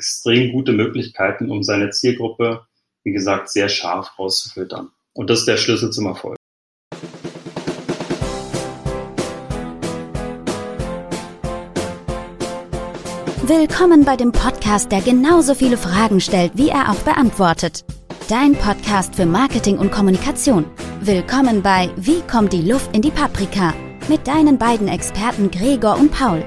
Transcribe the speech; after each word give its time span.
extrem 0.00 0.50
gute 0.52 0.72
Möglichkeiten, 0.72 1.50
um 1.50 1.62
seine 1.62 1.90
Zielgruppe, 1.90 2.62
wie 3.04 3.12
gesagt, 3.12 3.50
sehr 3.50 3.68
scharf 3.68 4.18
rauszufiltern. 4.18 4.88
Und 5.12 5.28
das 5.28 5.40
ist 5.40 5.48
der 5.48 5.58
Schlüssel 5.58 5.90
zum 5.90 6.06
Erfolg. 6.06 6.36
Willkommen 13.42 14.04
bei 14.06 14.16
dem 14.16 14.32
Podcast, 14.32 14.90
der 14.90 15.02
genauso 15.02 15.54
viele 15.54 15.76
Fragen 15.76 16.20
stellt, 16.20 16.52
wie 16.54 16.70
er 16.70 16.90
auch 16.90 17.02
beantwortet. 17.02 17.84
Dein 18.30 18.52
Podcast 18.54 19.16
für 19.16 19.26
Marketing 19.26 19.76
und 19.76 19.90
Kommunikation. 19.90 20.64
Willkommen 21.02 21.60
bei 21.60 21.90
Wie 21.96 22.22
kommt 22.22 22.54
die 22.54 22.62
Luft 22.62 22.94
in 22.94 23.02
die 23.02 23.10
Paprika? 23.10 23.74
Mit 24.08 24.26
deinen 24.26 24.56
beiden 24.56 24.88
Experten 24.88 25.50
Gregor 25.50 25.98
und 25.98 26.10
Paul. 26.10 26.42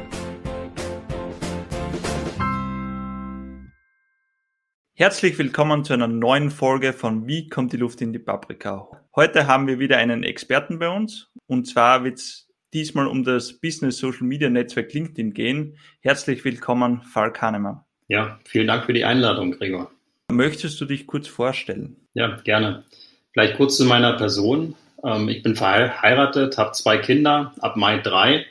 Herzlich 5.04 5.38
willkommen 5.38 5.84
zu 5.84 5.92
einer 5.92 6.08
neuen 6.08 6.50
Folge 6.50 6.94
von 6.94 7.28
Wie 7.28 7.50
kommt 7.50 7.74
die 7.74 7.78
Luft 7.78 8.00
in 8.00 8.14
die 8.14 8.20
Paprika? 8.20 8.88
Heute 9.14 9.48
haben 9.48 9.68
wir 9.68 9.78
wieder 9.78 9.98
einen 9.98 10.24
Experten 10.24 10.80
bei 10.80 10.88
uns 10.88 11.30
und 11.46 11.68
zwar 11.68 12.06
wird 12.06 12.20
es 12.20 12.48
diesmal 12.74 13.08
um 13.08 13.26
das 13.26 13.60
Business 13.60 13.98
Social 13.98 14.26
Media 14.26 14.50
Netzwerk 14.50 14.94
LinkedIn 14.94 15.34
gehen. 15.34 15.78
Herzlich 16.00 16.46
willkommen, 16.46 17.02
Falk 17.02 17.42
Hahnemann. 17.42 17.82
Ja, 18.08 18.40
vielen 18.46 18.68
Dank 18.68 18.86
für 18.86 18.94
die 18.94 19.04
Einladung, 19.04 19.52
Gregor. 19.52 19.92
Möchtest 20.32 20.80
du 20.80 20.86
dich 20.86 21.06
kurz 21.06 21.28
vorstellen? 21.28 21.98
Ja, 22.14 22.38
gerne. 22.38 22.86
Vielleicht 23.34 23.58
kurz 23.58 23.76
zu 23.76 23.84
meiner 23.84 24.14
Person. 24.14 24.74
Ähm, 25.04 25.28
ich 25.28 25.44
bin 25.44 25.58
verheiratet, 25.58 26.58
habe 26.58 26.72
zwei 26.72 26.98
Kinder, 26.98 27.54
ab 27.60 27.76
Mai 27.76 27.98
drei. 27.98 28.46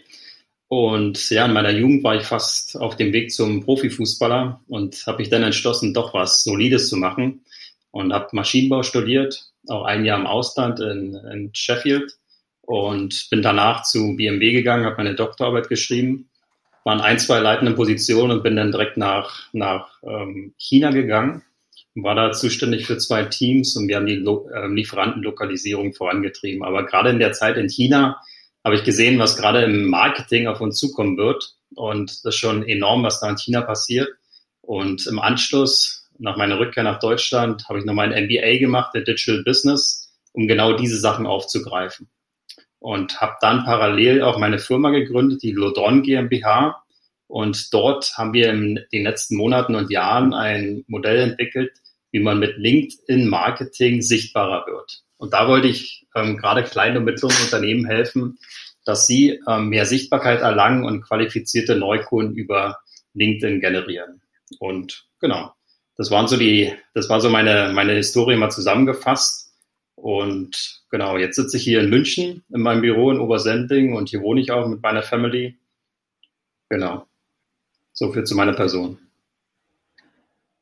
Und 0.73 1.29
ja, 1.29 1.45
in 1.45 1.53
meiner 1.53 1.69
Jugend 1.69 2.03
war 2.03 2.17
ich 2.17 2.23
fast 2.23 2.79
auf 2.79 2.97
dem 2.97 3.13
Weg 3.13 3.31
zum 3.31 3.63
Profifußballer 3.63 4.63
und 4.69 5.07
habe 5.07 5.19
mich 5.19 5.29
dann 5.29 5.43
entschlossen, 5.43 5.93
doch 5.93 6.15
was 6.15 6.45
Solides 6.45 6.89
zu 6.89 6.97
machen 6.97 7.45
und 7.91 8.15
habe 8.15 8.29
Maschinenbau 8.33 8.83
studiert, 8.83 9.51
auch 9.69 9.85
ein 9.85 10.07
Jahr 10.07 10.19
im 10.19 10.27
Ausland 10.27 10.81
in, 10.81 11.15
in 11.31 11.51
Sheffield 11.53 12.17
und 12.63 13.29
bin 13.29 13.43
danach 13.43 13.83
zu 13.83 14.17
BMW 14.17 14.53
gegangen, 14.53 14.87
habe 14.87 14.97
meine 14.97 15.15
Doktorarbeit 15.15 15.69
geschrieben, 15.69 16.31
war 16.85 16.95
in 16.95 17.03
ein, 17.03 17.19
zwei 17.19 17.41
leitenden 17.41 17.75
Positionen 17.75 18.39
und 18.39 18.43
bin 18.43 18.57
dann 18.57 18.73
direkt 18.73 18.97
nach, 18.97 19.53
nach 19.53 20.03
ähm, 20.03 20.55
China 20.57 20.91
gegangen 20.91 21.43
war 21.95 22.15
da 22.15 22.33
zuständig 22.33 22.87
für 22.87 22.97
zwei 22.97 23.25
Teams 23.25 23.77
und 23.77 23.87
wir 23.87 23.97
haben 23.97 24.07
die 24.07 24.17
Lo 24.17 24.49
äh, 24.49 24.67
Lieferantenlokalisierung 24.67 25.93
vorangetrieben. 25.93 26.65
Aber 26.65 26.87
gerade 26.87 27.11
in 27.11 27.19
der 27.19 27.33
Zeit 27.33 27.59
in 27.59 27.69
China 27.69 28.23
habe 28.65 28.77
ich 28.77 28.85
gesehen, 28.85 29.19
was 29.19 29.37
gerade 29.37 29.63
im 29.63 29.89
Marketing 29.89 30.47
auf 30.47 30.61
uns 30.61 30.79
zukommen 30.79 31.17
wird. 31.17 31.57
Und 31.75 32.11
das 32.25 32.35
ist 32.35 32.41
schon 32.41 32.67
enorm, 32.67 33.03
was 33.03 33.21
da 33.21 33.29
in 33.29 33.37
China 33.37 33.63
passiert. 33.63 34.09
Und 34.61 35.07
im 35.07 35.19
Anschluss, 35.19 36.09
nach 36.19 36.37
meiner 36.37 36.59
Rückkehr 36.59 36.85
nach 36.85 37.01
Deutschland, 37.01 37.69
habe 37.69 37.79
ich 37.79 37.85
noch 37.85 37.95
mein 37.95 38.11
MBA 38.11 38.59
gemacht, 38.59 38.93
der 38.95 39.03
Digital 39.03 39.43
Business, 39.43 40.13
um 40.33 40.47
genau 40.47 40.75
diese 40.75 40.99
Sachen 40.99 41.27
aufzugreifen 41.27 42.09
und 42.83 43.21
habe 43.21 43.37
dann 43.41 43.65
parallel 43.65 44.23
auch 44.23 44.39
meine 44.39 44.59
Firma 44.59 44.91
gegründet, 44.91 45.43
die 45.43 45.53
Lodron 45.53 46.03
GmbH. 46.03 46.83
Und 47.29 47.73
dort 47.73 48.19
haben 48.19 48.35
wir 48.35 48.51
in 48.51 48.81
den 48.93 49.05
letzten 49.05 49.37
Monaten 49.37 49.77
und 49.77 49.91
Jahren 49.91 50.35
ein 50.35 50.85
Modell 50.89 51.21
entwickelt, 51.21 51.73
wie 52.11 52.19
man 52.19 52.41
mit 52.41 52.59
LinkedIn-Marketing 52.59 54.03
sichtbarer 54.03 54.67
wird. 54.67 55.03
Und 55.23 55.35
da 55.35 55.47
wollte 55.47 55.69
ich 55.69 56.09
ähm, 56.17 56.37
gerade 56.37 56.65
kleinen 56.65 56.97
und 56.97 57.05
mittleren 57.05 57.37
Unternehmen 57.45 57.87
helfen, 57.87 58.41
dass 58.85 59.07
sie 59.07 59.41
ähm, 59.49 59.69
mehr 59.69 59.87
Sichtbarkeit 59.87 60.41
erlangen 60.41 60.85
und 60.85 61.03
qualifizierte 61.03 61.77
Neukunden 61.77 62.35
über 62.35 62.81
LinkedIn 63.15 63.61
generieren. 63.61 64.21
Und 64.59 65.07
genau, 65.21 65.55
das 65.95 66.11
waren 66.11 66.27
so 66.27 66.37
die, 66.37 66.73
das 66.93 67.09
war 67.09 67.21
so 67.21 67.31
meine, 67.31 67.71
meine 67.73 67.93
Historie 67.93 68.35
mal 68.35 68.51
zusammengefasst. 68.51 69.55
Und 69.95 70.83
genau, 70.91 71.17
jetzt 71.17 71.37
sitze 71.37 71.57
ich 71.57 71.63
hier 71.63 71.83
in 71.83 71.91
München 71.91 72.43
in 72.53 72.61
meinem 72.61 72.81
Büro 72.81 73.13
in 73.13 73.21
Obersendling 73.21 73.95
und 73.95 74.09
hier 74.09 74.23
wohne 74.23 74.41
ich 74.41 74.51
auch 74.51 74.67
mit 74.67 74.83
meiner 74.83 75.05
Family. 75.05 75.57
Genau. 76.69 77.07
So 77.93 78.13
viel 78.13 78.25
zu 78.25 78.35
meiner 78.35 78.55
Person. 78.55 78.99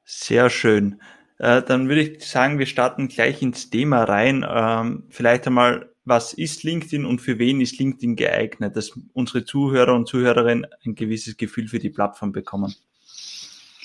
Sehr 0.05 0.51
schön. 0.51 1.01
Äh, 1.41 1.63
dann 1.63 1.89
würde 1.89 2.03
ich 2.03 2.23
sagen, 2.27 2.59
wir 2.59 2.67
starten 2.67 3.09
gleich 3.09 3.41
ins 3.41 3.71
Thema 3.71 4.05
rein. 4.05 4.47
Ähm, 4.47 5.05
vielleicht 5.09 5.47
einmal, 5.47 5.89
was 6.05 6.35
ist 6.35 6.65
LinkedIn 6.65 7.07
und 7.07 7.21
für 7.21 7.39
wen 7.39 7.63
ist 7.63 7.79
LinkedIn 7.79 8.15
geeignet, 8.15 8.77
dass 8.77 8.93
unsere 9.15 9.47
Zuhörer 9.47 9.95
und 9.95 10.07
Zuhörerinnen 10.07 10.67
ein 10.85 10.95
gewisses 10.95 11.39
Gefühl 11.39 11.67
für 11.67 11.79
die 11.79 11.89
Plattform 11.89 12.33
bekommen? 12.33 12.75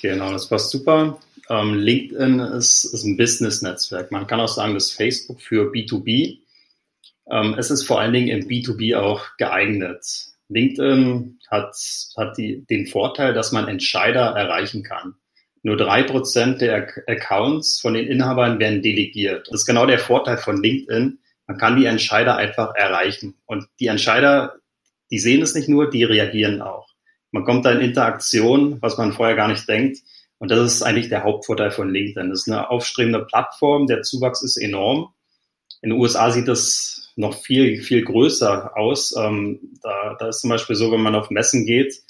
Genau, 0.02 0.32
das 0.32 0.50
passt 0.50 0.70
super. 0.70 1.18
Ähm, 1.48 1.72
LinkedIn 1.72 2.40
ist, 2.40 2.84
ist 2.84 3.04
ein 3.04 3.16
Business-Netzwerk. 3.16 4.12
Man 4.12 4.26
kann 4.26 4.40
auch 4.40 4.48
sagen, 4.48 4.74
das 4.74 4.90
Facebook 4.90 5.40
für 5.40 5.72
B2B. 5.72 6.40
Ähm, 7.30 7.54
es 7.56 7.70
ist 7.70 7.84
vor 7.84 8.00
allen 8.00 8.12
Dingen 8.12 8.28
im 8.28 8.46
B2B 8.46 8.98
auch 8.98 9.24
geeignet. 9.38 10.04
LinkedIn 10.50 11.38
hat, 11.50 11.74
hat 12.18 12.36
die, 12.36 12.66
den 12.66 12.86
Vorteil, 12.86 13.32
dass 13.32 13.50
man 13.50 13.66
Entscheider 13.66 14.26
erreichen 14.26 14.82
kann. 14.82 15.14
Nur 15.66 15.76
drei 15.76 16.04
Prozent 16.04 16.60
der 16.60 16.86
Accounts 17.08 17.80
von 17.80 17.94
den 17.94 18.06
Inhabern 18.06 18.60
werden 18.60 18.82
delegiert. 18.82 19.48
Das 19.48 19.62
ist 19.62 19.66
genau 19.66 19.84
der 19.84 19.98
Vorteil 19.98 20.38
von 20.38 20.62
LinkedIn. 20.62 21.18
Man 21.48 21.58
kann 21.58 21.74
die 21.74 21.86
Entscheider 21.86 22.36
einfach 22.36 22.76
erreichen. 22.76 23.34
Und 23.46 23.66
die 23.80 23.88
Entscheider, 23.88 24.60
die 25.10 25.18
sehen 25.18 25.42
es 25.42 25.56
nicht 25.56 25.68
nur, 25.68 25.90
die 25.90 26.04
reagieren 26.04 26.62
auch. 26.62 26.86
Man 27.32 27.42
kommt 27.42 27.64
da 27.64 27.72
in 27.72 27.80
Interaktion, 27.80 28.80
was 28.80 28.96
man 28.96 29.12
vorher 29.12 29.34
gar 29.34 29.48
nicht 29.48 29.68
denkt. 29.68 29.98
Und 30.38 30.52
das 30.52 30.72
ist 30.72 30.82
eigentlich 30.82 31.08
der 31.08 31.24
Hauptvorteil 31.24 31.72
von 31.72 31.90
LinkedIn. 31.92 32.30
Das 32.30 32.42
ist 32.42 32.48
eine 32.48 32.70
aufstrebende 32.70 33.24
Plattform, 33.24 33.88
der 33.88 34.02
Zuwachs 34.02 34.44
ist 34.44 34.58
enorm. 34.58 35.14
In 35.82 35.90
den 35.90 35.98
USA 35.98 36.30
sieht 36.30 36.46
das 36.46 37.12
noch 37.16 37.34
viel, 37.34 37.82
viel 37.82 38.04
größer 38.04 38.76
aus. 38.76 39.16
Ähm, 39.16 39.58
da, 39.82 40.14
da 40.16 40.28
ist 40.28 40.42
zum 40.42 40.50
Beispiel 40.50 40.76
so, 40.76 40.92
wenn 40.92 41.02
man 41.02 41.16
auf 41.16 41.30
Messen 41.30 41.66
geht 41.66 42.05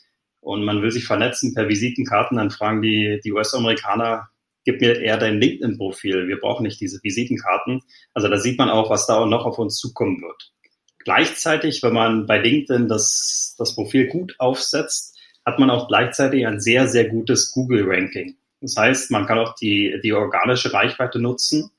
und 0.47 0.65
man 0.65 0.81
will 0.81 0.93
sich 0.93 1.07
vernetzen 1.07 1.55
per 1.55 1.69
Visitenkarten, 1.69 2.37
dann 2.37 2.53
fragen 2.53 2.81
die, 2.81 3.19
die 3.25 3.33
US-Amerikaner, 3.33 4.29
gib 4.65 4.81
mir 4.81 5.01
eher 5.01 5.17
dein 5.17 5.41
LinkedIn-Profil. 5.41 6.29
Wir 6.29 6.39
brauchen 6.39 6.63
nicht 6.63 6.81
diese 6.81 7.03
Visitenkarten. 7.03 7.83
Also 8.15 8.29
da 8.29 8.39
sieht 8.39 8.57
man 8.57 8.71
auch, 8.71 8.89
was 8.89 9.09
da 9.09 9.27
noch 9.27 9.45
auf 9.45 9.59
uns 9.59 9.77
zukommen 9.77 10.23
wird. 10.23 10.53
Gleichzeitig, 11.01 11.83
wenn 11.83 11.95
man 11.95 12.27
bei 12.27 12.39
LinkedIn 12.39 12.87
das, 12.87 13.57
das 13.59 13.75
Profil 13.75 14.07
gut 14.07 14.37
aufsetzt, 14.39 15.19
hat 15.45 15.59
man 15.59 15.69
auch 15.69 15.89
gleichzeitig 15.89 16.47
ein 16.47 16.61
sehr, 16.61 16.87
sehr 16.87 17.09
gutes 17.09 17.51
Google-Ranking. 17.51 18.37
Das 18.61 18.77
heißt, 18.77 19.11
man 19.11 19.27
kann 19.27 19.41
auch 19.41 19.57
die, 19.57 19.99
die 20.05 20.13
organische 20.13 20.73
Reichweite 20.73 21.19
nutzen 21.19 21.73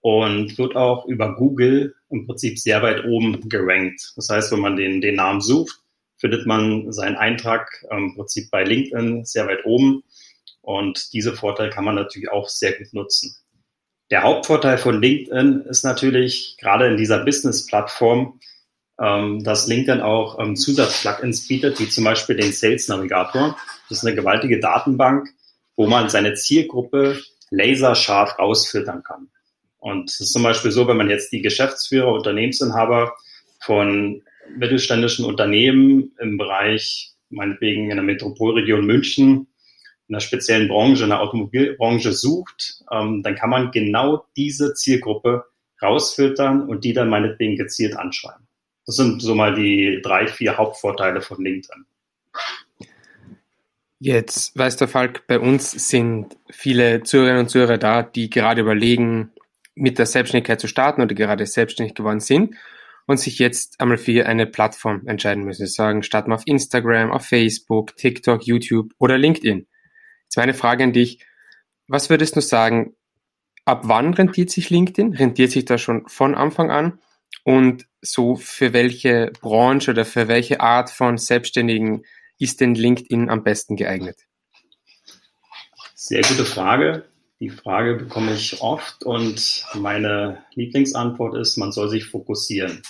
und 0.00 0.58
wird 0.58 0.74
auch 0.74 1.06
über 1.06 1.36
Google 1.36 1.94
im 2.10 2.26
Prinzip 2.26 2.58
sehr 2.58 2.82
weit 2.82 3.04
oben 3.04 3.48
gerankt. 3.48 4.12
Das 4.16 4.28
heißt, 4.28 4.50
wenn 4.50 4.60
man 4.60 4.74
den, 4.74 5.00
den 5.00 5.14
Namen 5.14 5.40
sucht, 5.40 5.84
findet 6.18 6.46
man 6.46 6.92
seinen 6.92 7.16
Eintrag 7.16 7.84
im 7.90 8.14
Prinzip 8.14 8.50
bei 8.50 8.64
LinkedIn 8.64 9.24
sehr 9.24 9.46
weit 9.46 9.64
oben. 9.64 10.02
Und 10.60 11.12
diese 11.12 11.34
Vorteile 11.34 11.70
kann 11.70 11.84
man 11.84 11.94
natürlich 11.94 12.30
auch 12.30 12.48
sehr 12.48 12.72
gut 12.72 12.92
nutzen. 12.92 13.36
Der 14.10 14.22
Hauptvorteil 14.22 14.78
von 14.78 15.00
LinkedIn 15.00 15.62
ist 15.68 15.84
natürlich 15.84 16.56
gerade 16.58 16.86
in 16.86 16.96
dieser 16.96 17.24
Business-Plattform, 17.24 18.40
ähm, 19.00 19.44
dass 19.44 19.66
LinkedIn 19.66 20.00
auch 20.00 20.38
ähm, 20.40 20.56
Zusatzplugins 20.56 21.46
bietet, 21.46 21.78
wie 21.78 21.88
zum 21.88 22.04
Beispiel 22.04 22.36
den 22.36 22.52
Sales 22.52 22.88
Navigator. 22.88 23.56
Das 23.88 23.98
ist 23.98 24.04
eine 24.04 24.16
gewaltige 24.16 24.60
Datenbank, 24.60 25.28
wo 25.76 25.86
man 25.86 26.08
seine 26.08 26.34
Zielgruppe 26.34 27.20
laserscharf 27.50 28.38
rausfiltern 28.38 29.02
kann. 29.02 29.28
Und 29.78 30.10
es 30.10 30.20
ist 30.20 30.32
zum 30.32 30.42
Beispiel 30.42 30.70
so, 30.72 30.88
wenn 30.88 30.96
man 30.96 31.10
jetzt 31.10 31.32
die 31.32 31.42
Geschäftsführer, 31.42 32.12
Unternehmensinhaber 32.12 33.14
von 33.60 34.22
mittelständischen 34.56 35.24
Unternehmen 35.24 36.12
im 36.20 36.38
Bereich, 36.38 37.12
meinetwegen 37.30 37.90
in 37.90 37.96
der 37.96 38.04
Metropolregion 38.04 38.86
München, 38.86 39.48
in 40.08 40.14
einer 40.14 40.20
speziellen 40.20 40.68
Branche, 40.68 41.04
in 41.04 41.10
der 41.10 41.20
Automobilbranche 41.20 42.12
sucht, 42.12 42.82
ähm, 42.90 43.22
dann 43.22 43.34
kann 43.34 43.50
man 43.50 43.70
genau 43.70 44.24
diese 44.36 44.74
Zielgruppe 44.74 45.44
rausfiltern 45.82 46.68
und 46.68 46.84
die 46.84 46.92
dann 46.92 47.10
meinetwegen 47.10 47.56
gezielt 47.56 47.96
anschreiben. 47.96 48.46
Das 48.86 48.96
sind 48.96 49.20
so 49.20 49.34
mal 49.34 49.54
die 49.54 50.00
drei, 50.02 50.26
vier 50.26 50.56
Hauptvorteile 50.56 51.20
von 51.20 51.44
LinkedIn. 51.44 51.84
Jetzt 54.00 54.56
weißt 54.56 54.80
du, 54.80 54.86
Falk, 54.86 55.26
bei 55.26 55.38
uns 55.38 55.72
sind 55.90 56.36
viele 56.50 57.02
Zuhörerinnen 57.02 57.42
und 57.42 57.48
Zuhörer 57.48 57.78
da, 57.78 58.02
die 58.02 58.30
gerade 58.30 58.60
überlegen, 58.62 59.32
mit 59.74 59.98
der 59.98 60.06
Selbstständigkeit 60.06 60.60
zu 60.60 60.68
starten 60.68 61.02
oder 61.02 61.14
gerade 61.14 61.44
selbstständig 61.46 61.94
geworden 61.94 62.20
sind 62.20 62.54
und 63.08 63.18
sich 63.18 63.38
jetzt 63.38 63.80
einmal 63.80 63.96
für 63.96 64.26
eine 64.26 64.46
Plattform 64.46 65.06
entscheiden 65.06 65.42
müssen. 65.42 65.66
Sagen, 65.66 66.02
starten 66.02 66.30
wir 66.30 66.34
auf 66.34 66.46
Instagram, 66.46 67.10
auf 67.10 67.24
Facebook, 67.24 67.96
TikTok, 67.96 68.46
YouTube 68.46 68.92
oder 68.98 69.16
LinkedIn. 69.16 69.66
Jetzt 70.24 70.36
meine 70.36 70.52
Frage 70.52 70.84
an 70.84 70.92
dich. 70.92 71.24
Was 71.88 72.10
würdest 72.10 72.36
du 72.36 72.42
sagen, 72.42 72.94
ab 73.64 73.80
wann 73.84 74.12
rentiert 74.12 74.50
sich 74.50 74.68
LinkedIn? 74.68 75.14
Rentiert 75.14 75.52
sich 75.52 75.64
das 75.64 75.80
schon 75.80 76.06
von 76.06 76.34
Anfang 76.34 76.70
an? 76.70 77.00
Und 77.44 77.86
so 78.02 78.36
für 78.36 78.74
welche 78.74 79.32
Branche 79.40 79.92
oder 79.92 80.04
für 80.04 80.28
welche 80.28 80.60
Art 80.60 80.90
von 80.90 81.16
Selbstständigen 81.16 82.04
ist 82.38 82.60
denn 82.60 82.74
LinkedIn 82.74 83.30
am 83.30 83.42
besten 83.42 83.76
geeignet? 83.76 84.18
Sehr 85.94 86.20
gute 86.20 86.44
Frage. 86.44 87.04
Die 87.40 87.50
Frage 87.50 87.94
bekomme 87.94 88.34
ich 88.34 88.60
oft 88.60 89.04
und 89.04 89.64
meine 89.74 90.44
Lieblingsantwort 90.54 91.36
ist, 91.36 91.56
man 91.56 91.72
soll 91.72 91.88
sich 91.88 92.04
fokussieren. 92.04 92.82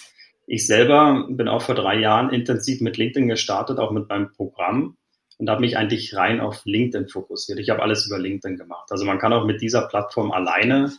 Ich 0.51 0.67
selber 0.67 1.27
bin 1.29 1.47
auch 1.47 1.61
vor 1.61 1.75
drei 1.75 2.01
Jahren 2.01 2.31
intensiv 2.31 2.81
mit 2.81 2.97
LinkedIn 2.97 3.29
gestartet, 3.29 3.79
auch 3.79 3.91
mit 3.91 4.09
meinem 4.09 4.33
Programm 4.33 4.97
und 5.37 5.51
habe 5.51 5.61
mich 5.61 5.77
eigentlich 5.77 6.17
rein 6.17 6.41
auf 6.41 6.63
LinkedIn 6.65 7.09
fokussiert. 7.09 7.59
Ich 7.59 7.69
habe 7.69 7.83
alles 7.83 8.07
über 8.07 8.19
LinkedIn 8.19 8.57
gemacht. 8.57 8.91
Also 8.91 9.05
man 9.05 9.19
kann 9.19 9.35
auch 9.35 9.45
mit 9.45 9.61
dieser 9.61 9.87
Plattform 9.89 10.33
alleine 10.33 10.91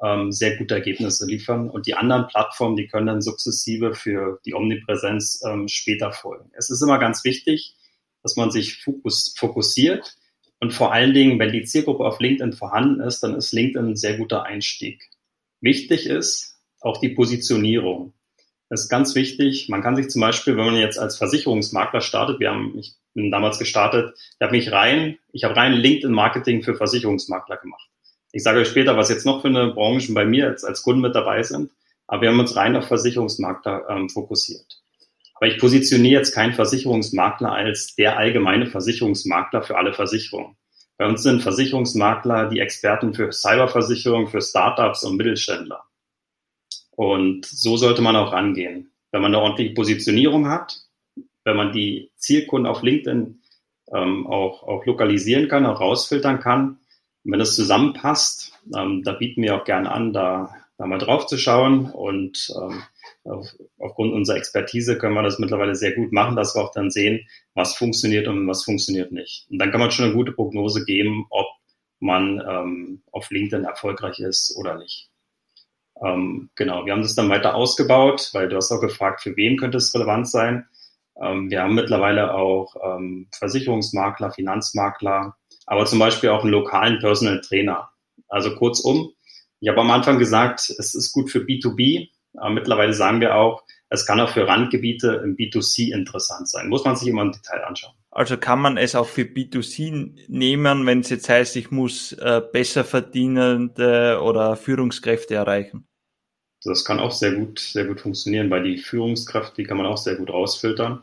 ähm, 0.00 0.30
sehr 0.30 0.56
gute 0.58 0.74
Ergebnisse 0.76 1.26
liefern 1.26 1.70
und 1.70 1.88
die 1.88 1.94
anderen 1.94 2.28
Plattformen, 2.28 2.76
die 2.76 2.86
können 2.86 3.08
dann 3.08 3.20
sukzessive 3.20 3.94
für 3.94 4.38
die 4.46 4.54
Omnipräsenz 4.54 5.42
ähm, 5.44 5.66
später 5.66 6.12
folgen. 6.12 6.52
Es 6.52 6.70
ist 6.70 6.80
immer 6.80 7.00
ganz 7.00 7.24
wichtig, 7.24 7.74
dass 8.22 8.36
man 8.36 8.52
sich 8.52 8.80
fokus 8.80 9.34
fokussiert 9.36 10.16
und 10.60 10.72
vor 10.72 10.92
allen 10.92 11.14
Dingen, 11.14 11.40
wenn 11.40 11.50
die 11.50 11.64
Zielgruppe 11.64 12.04
auf 12.04 12.20
LinkedIn 12.20 12.52
vorhanden 12.52 13.00
ist, 13.00 13.24
dann 13.24 13.34
ist 13.34 13.52
LinkedIn 13.52 13.88
ein 13.88 13.96
sehr 13.96 14.18
guter 14.18 14.44
Einstieg. 14.44 15.10
Wichtig 15.60 16.06
ist 16.06 16.60
auch 16.80 17.00
die 17.00 17.08
Positionierung. 17.08 18.13
Das 18.74 18.82
ist 18.82 18.88
ganz 18.88 19.14
wichtig. 19.14 19.68
Man 19.68 19.82
kann 19.82 19.94
sich 19.94 20.10
zum 20.10 20.20
Beispiel, 20.20 20.56
wenn 20.56 20.64
man 20.64 20.74
jetzt 20.74 20.98
als 20.98 21.16
Versicherungsmakler 21.16 22.00
startet, 22.00 22.40
wir 22.40 22.50
haben, 22.50 22.76
ich 22.76 22.96
bin 23.14 23.30
damals 23.30 23.60
gestartet, 23.60 24.12
ich 24.16 24.40
habe 24.40 24.50
mich 24.50 24.72
rein, 24.72 25.16
ich 25.30 25.44
habe 25.44 25.54
rein 25.54 25.74
LinkedIn-Marketing 25.74 26.64
für 26.64 26.74
Versicherungsmakler 26.74 27.58
gemacht. 27.58 27.88
Ich 28.32 28.42
sage 28.42 28.58
euch 28.58 28.66
später, 28.66 28.96
was 28.96 29.10
jetzt 29.10 29.26
noch 29.26 29.42
für 29.42 29.46
eine 29.46 29.68
Branchen 29.68 30.12
bei 30.12 30.24
mir 30.24 30.48
als, 30.48 30.64
als 30.64 30.82
Kunden 30.82 31.02
mit 31.02 31.14
dabei 31.14 31.44
sind, 31.44 31.70
aber 32.08 32.22
wir 32.22 32.30
haben 32.30 32.40
uns 32.40 32.56
rein 32.56 32.74
auf 32.74 32.88
Versicherungsmakler 32.88 33.88
ähm, 33.90 34.08
fokussiert. 34.08 34.82
Aber 35.34 35.46
ich 35.46 35.60
positioniere 35.60 36.18
jetzt 36.18 36.34
keinen 36.34 36.54
Versicherungsmakler 36.54 37.52
als 37.52 37.94
der 37.94 38.18
allgemeine 38.18 38.66
Versicherungsmakler 38.66 39.62
für 39.62 39.76
alle 39.76 39.92
Versicherungen. 39.92 40.56
Bei 40.98 41.06
uns 41.06 41.22
sind 41.22 41.44
Versicherungsmakler 41.44 42.48
die 42.48 42.58
Experten 42.58 43.14
für 43.14 43.30
Cyberversicherung, 43.30 44.26
für 44.26 44.40
Startups 44.40 45.04
und 45.04 45.16
Mittelständler. 45.16 45.84
Und 46.96 47.46
so 47.46 47.76
sollte 47.76 48.02
man 48.02 48.16
auch 48.16 48.32
rangehen. 48.32 48.92
Wenn 49.10 49.22
man 49.22 49.34
eine 49.34 49.42
ordentliche 49.42 49.74
Positionierung 49.74 50.48
hat, 50.48 50.80
wenn 51.44 51.56
man 51.56 51.72
die 51.72 52.10
Zielkunden 52.16 52.70
auf 52.70 52.82
LinkedIn 52.82 53.40
ähm, 53.92 54.26
auch, 54.26 54.62
auch 54.62 54.86
lokalisieren 54.86 55.48
kann, 55.48 55.66
auch 55.66 55.80
rausfiltern 55.80 56.40
kann, 56.40 56.78
wenn 57.24 57.38
das 57.38 57.56
zusammenpasst, 57.56 58.52
ähm, 58.76 59.02
da 59.02 59.12
bieten 59.12 59.42
wir 59.42 59.56
auch 59.56 59.64
gerne 59.64 59.90
an, 59.90 60.12
da, 60.12 60.54
da 60.76 60.86
mal 60.86 60.98
drauf 60.98 61.26
zu 61.26 61.38
schauen 61.38 61.90
und 61.90 62.52
ähm, 62.60 62.82
auf, 63.24 63.48
aufgrund 63.78 64.12
unserer 64.12 64.36
Expertise 64.36 64.98
können 64.98 65.14
wir 65.14 65.22
das 65.22 65.38
mittlerweile 65.38 65.74
sehr 65.74 65.92
gut 65.92 66.12
machen, 66.12 66.36
dass 66.36 66.54
wir 66.54 66.62
auch 66.62 66.72
dann 66.72 66.90
sehen, 66.90 67.26
was 67.54 67.76
funktioniert 67.76 68.28
und 68.28 68.46
was 68.46 68.64
funktioniert 68.64 69.12
nicht. 69.12 69.46
Und 69.50 69.58
dann 69.58 69.70
kann 69.70 69.80
man 69.80 69.90
schon 69.90 70.06
eine 70.06 70.14
gute 70.14 70.32
Prognose 70.32 70.84
geben, 70.84 71.26
ob 71.30 71.46
man 72.00 72.42
ähm, 72.46 73.02
auf 73.10 73.30
LinkedIn 73.30 73.64
erfolgreich 73.64 74.20
ist 74.20 74.56
oder 74.58 74.76
nicht. 74.78 75.08
Ähm, 76.02 76.50
genau, 76.54 76.86
wir 76.86 76.92
haben 76.92 77.02
das 77.02 77.14
dann 77.14 77.30
weiter 77.30 77.54
ausgebaut, 77.54 78.30
weil 78.32 78.48
du 78.48 78.56
hast 78.56 78.72
auch 78.72 78.80
gefragt, 78.80 79.22
für 79.22 79.36
wen 79.36 79.56
könnte 79.56 79.78
es 79.78 79.94
relevant 79.94 80.28
sein. 80.28 80.66
Ähm, 81.20 81.50
wir 81.50 81.62
haben 81.62 81.74
mittlerweile 81.74 82.34
auch 82.34 82.74
ähm, 82.82 83.28
Versicherungsmakler, 83.32 84.32
Finanzmakler, 84.32 85.36
aber 85.66 85.86
zum 85.86 85.98
Beispiel 85.98 86.30
auch 86.30 86.42
einen 86.42 86.52
lokalen 86.52 86.98
Personal 86.98 87.40
Trainer. 87.40 87.90
Also 88.28 88.54
kurzum, 88.56 89.12
ich 89.60 89.68
habe 89.68 89.80
am 89.80 89.90
Anfang 89.90 90.18
gesagt, 90.18 90.70
es 90.78 90.94
ist 90.94 91.12
gut 91.12 91.30
für 91.30 91.40
B2B, 91.40 92.10
aber 92.36 92.50
mittlerweile 92.50 92.92
sagen 92.92 93.20
wir 93.20 93.36
auch, 93.36 93.62
es 93.94 94.06
kann 94.06 94.20
auch 94.20 94.30
für 94.30 94.46
Randgebiete 94.46 95.22
im 95.24 95.36
B2C 95.36 95.92
interessant 95.94 96.48
sein. 96.48 96.68
Muss 96.68 96.84
man 96.84 96.96
sich 96.96 97.08
immer 97.08 97.22
im 97.22 97.32
Detail 97.32 97.64
anschauen. 97.64 97.94
Also 98.10 98.36
kann 98.36 98.60
man 98.60 98.76
es 98.76 98.94
auch 98.94 99.08
für 99.08 99.22
B2C 99.22 100.28
nehmen, 100.28 100.86
wenn 100.86 101.00
es 101.00 101.10
jetzt 101.10 101.28
heißt, 101.28 101.56
ich 101.56 101.70
muss 101.70 102.12
äh, 102.12 102.42
besser 102.52 102.84
verdienende 102.84 104.20
oder 104.22 104.56
Führungskräfte 104.56 105.34
erreichen? 105.34 105.88
Das 106.62 106.84
kann 106.84 107.00
auch 107.00 107.10
sehr 107.10 107.32
gut, 107.32 107.58
sehr 107.58 107.84
gut 107.84 108.00
funktionieren, 108.00 108.50
weil 108.50 108.62
die 108.62 108.78
Führungskräfte, 108.78 109.56
die 109.56 109.64
kann 109.64 109.76
man 109.76 109.86
auch 109.86 109.98
sehr 109.98 110.16
gut 110.16 110.30
rausfiltern. 110.30 111.02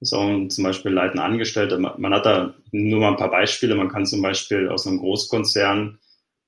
Das 0.00 0.10
ist 0.10 0.12
auch 0.12 0.48
zum 0.48 0.64
Beispiel 0.64 0.92
leitende 0.92 1.22
Angestellte. 1.22 1.78
Man 1.78 2.14
hat 2.14 2.26
da 2.26 2.54
nur 2.70 3.00
mal 3.00 3.10
ein 3.10 3.16
paar 3.16 3.30
Beispiele. 3.30 3.74
Man 3.74 3.88
kann 3.88 4.06
zum 4.06 4.22
Beispiel 4.22 4.68
aus 4.68 4.86
einem 4.86 4.98
Großkonzern 4.98 5.98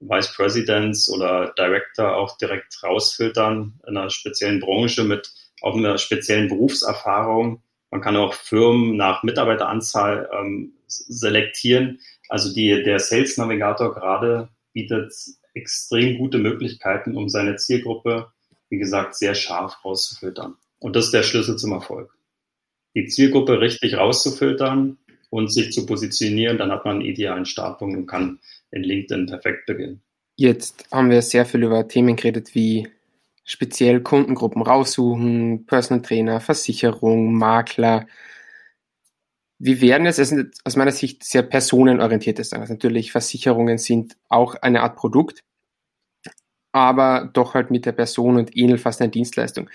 Vice 0.00 0.32
Presidents 0.34 1.10
oder 1.10 1.52
Director 1.58 2.16
auch 2.16 2.36
direkt 2.38 2.82
rausfiltern 2.82 3.80
in 3.86 3.96
einer 3.96 4.10
speziellen 4.10 4.60
Branche 4.60 5.04
mit 5.04 5.30
auch 5.62 5.76
einer 5.76 5.98
speziellen 5.98 6.48
Berufserfahrung. 6.48 7.62
Man 7.90 8.00
kann 8.00 8.16
auch 8.16 8.34
Firmen 8.34 8.96
nach 8.96 9.22
Mitarbeiteranzahl 9.22 10.28
ähm, 10.32 10.74
selektieren. 10.86 12.00
Also 12.28 12.54
die, 12.54 12.82
der 12.82 12.98
Sales 12.98 13.36
Navigator 13.36 13.94
gerade 13.94 14.48
bietet 14.72 15.12
extrem 15.54 16.18
gute 16.18 16.38
Möglichkeiten, 16.38 17.16
um 17.16 17.28
seine 17.28 17.56
Zielgruppe, 17.56 18.32
wie 18.68 18.78
gesagt, 18.78 19.16
sehr 19.16 19.34
scharf 19.34 19.84
rauszufiltern. 19.84 20.54
Und 20.78 20.96
das 20.96 21.06
ist 21.06 21.14
der 21.14 21.22
Schlüssel 21.22 21.56
zum 21.56 21.72
Erfolg. 21.72 22.16
Die 22.94 23.06
Zielgruppe 23.06 23.60
richtig 23.60 23.96
rauszufiltern 23.96 24.98
und 25.28 25.52
sich 25.52 25.72
zu 25.72 25.86
positionieren, 25.86 26.58
dann 26.58 26.72
hat 26.72 26.84
man 26.84 26.96
einen 26.96 27.04
idealen 27.04 27.44
Startpunkt 27.44 27.96
und 27.96 28.06
kann 28.06 28.40
in 28.70 28.82
LinkedIn 28.82 29.26
perfekt 29.26 29.66
beginnen. 29.66 30.02
Jetzt 30.36 30.86
haben 30.90 31.10
wir 31.10 31.22
sehr 31.22 31.44
viel 31.44 31.62
über 31.62 31.86
Themen 31.86 32.16
geredet 32.16 32.54
wie 32.54 32.88
speziell 33.50 34.00
Kundengruppen 34.00 34.62
raussuchen, 34.62 35.66
Personal 35.66 36.02
Trainer, 36.02 36.40
Versicherung, 36.40 37.34
Makler. 37.34 38.06
Wie 39.58 39.80
werden 39.80 40.06
es, 40.06 40.18
es 40.20 40.28
sind 40.28 40.54
aus 40.64 40.76
meiner 40.76 40.92
Sicht 40.92 41.24
sehr 41.24 41.42
personenorientierte 41.42 42.44
Sachen. 42.44 42.60
Also 42.60 42.74
natürlich 42.74 43.10
Versicherungen 43.10 43.78
sind 43.78 44.16
auch 44.28 44.54
eine 44.54 44.82
Art 44.82 44.96
Produkt, 44.96 45.40
aber 46.70 47.28
doch 47.32 47.54
halt 47.54 47.72
mit 47.72 47.86
der 47.86 47.92
Person 47.92 48.36
und 48.36 48.56
ähneln 48.56 48.78
fast 48.78 49.00
eine 49.00 49.10
Dienstleistung. 49.10 49.68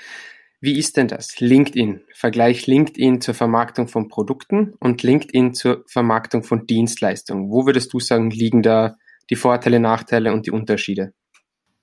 Wie 0.61 0.79
ist 0.79 0.95
denn 0.95 1.09
das? 1.09 1.41
LinkedIn. 1.41 2.01
Vergleich 2.13 2.67
LinkedIn 2.67 3.19
zur 3.19 3.33
Vermarktung 3.33 3.89
von 3.89 4.07
Produkten 4.07 4.73
und 4.79 5.03
LinkedIn 5.03 5.53
zur 5.53 5.83
Vermarktung 5.87 6.43
von 6.43 6.65
Dienstleistungen. 6.65 7.51
Wo 7.51 7.65
würdest 7.65 7.91
du 7.91 7.99
sagen, 7.99 8.29
liegen 8.29 8.63
da 8.63 8.95
die 9.29 9.35
Vorteile, 9.35 9.81
Nachteile 9.81 10.31
und 10.31 10.45
die 10.45 10.51
Unterschiede? 10.51 11.13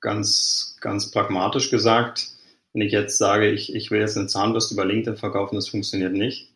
Ganz, 0.03 0.77
ganz 0.81 1.11
pragmatisch 1.11 1.71
gesagt, 1.71 2.29
wenn 2.73 2.83
ich 2.83 2.93
jetzt 2.93 3.17
sage, 3.19 3.51
ich, 3.51 3.75
ich 3.75 3.91
will 3.91 4.01
jetzt 4.01 4.19
eine 4.19 4.27
Zahnbürste 4.27 4.75
über 4.75 4.85
LinkedIn 4.85 5.17
verkaufen, 5.17 5.55
das 5.57 5.69
funktioniert 5.69 6.13
nicht. 6.13 6.53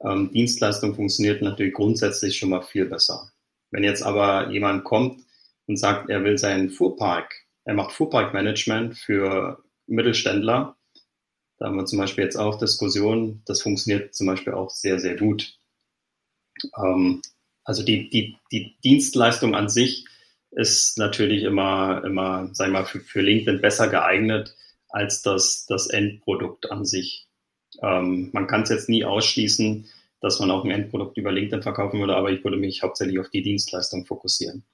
Ähm, 0.00 0.30
Dienstleistung 0.32 0.94
funktioniert 0.94 1.42
natürlich 1.42 1.74
grundsätzlich 1.74 2.36
schon 2.36 2.50
mal 2.50 2.62
viel 2.62 2.86
besser. 2.86 3.32
Wenn 3.70 3.84
jetzt 3.84 4.02
aber 4.02 4.50
jemand 4.50 4.84
kommt 4.84 5.24
und 5.66 5.76
sagt, 5.76 6.10
er 6.10 6.22
will 6.24 6.38
seinen 6.38 6.70
Fuhrpark, 6.70 7.34
er 7.64 7.74
macht 7.74 7.92
Fuhrparkmanagement 7.92 8.98
für 8.98 9.62
Mittelständler, 9.86 10.76
da 11.58 11.66
haben 11.66 11.76
wir 11.76 11.86
zum 11.86 11.98
Beispiel 11.98 12.24
jetzt 12.24 12.36
auch 12.36 12.58
Diskussionen, 12.58 13.42
das 13.46 13.62
funktioniert 13.62 14.14
zum 14.14 14.26
Beispiel 14.26 14.52
auch 14.52 14.70
sehr, 14.70 14.98
sehr 14.98 15.16
gut. 15.16 15.58
Ähm, 16.76 17.22
also 17.64 17.84
die, 17.84 18.10
die, 18.10 18.36
die 18.50 18.76
Dienstleistung 18.82 19.54
an 19.54 19.68
sich 19.68 20.04
ist 20.52 20.98
natürlich 20.98 21.42
immer, 21.42 22.02
immer, 22.04 22.48
sag 22.52 22.68
ich 22.68 22.72
mal, 22.72 22.84
für, 22.84 23.00
für 23.00 23.20
LinkedIn 23.20 23.60
besser 23.60 23.88
geeignet 23.88 24.54
als 24.88 25.22
das, 25.22 25.66
das 25.66 25.86
Endprodukt 25.86 26.70
an 26.70 26.84
sich. 26.84 27.26
Ähm, 27.82 28.30
man 28.32 28.46
kann 28.46 28.62
es 28.62 28.68
jetzt 28.68 28.88
nie 28.88 29.04
ausschließen, 29.04 29.88
dass 30.20 30.38
man 30.38 30.50
auch 30.50 30.64
ein 30.64 30.70
Endprodukt 30.70 31.16
über 31.16 31.32
LinkedIn 31.32 31.62
verkaufen 31.62 31.98
würde, 31.98 32.14
aber 32.14 32.30
ich 32.30 32.44
würde 32.44 32.58
mich 32.58 32.82
hauptsächlich 32.82 33.18
auf 33.18 33.30
die 33.30 33.42
Dienstleistung 33.42 34.04
fokussieren. 34.04 34.64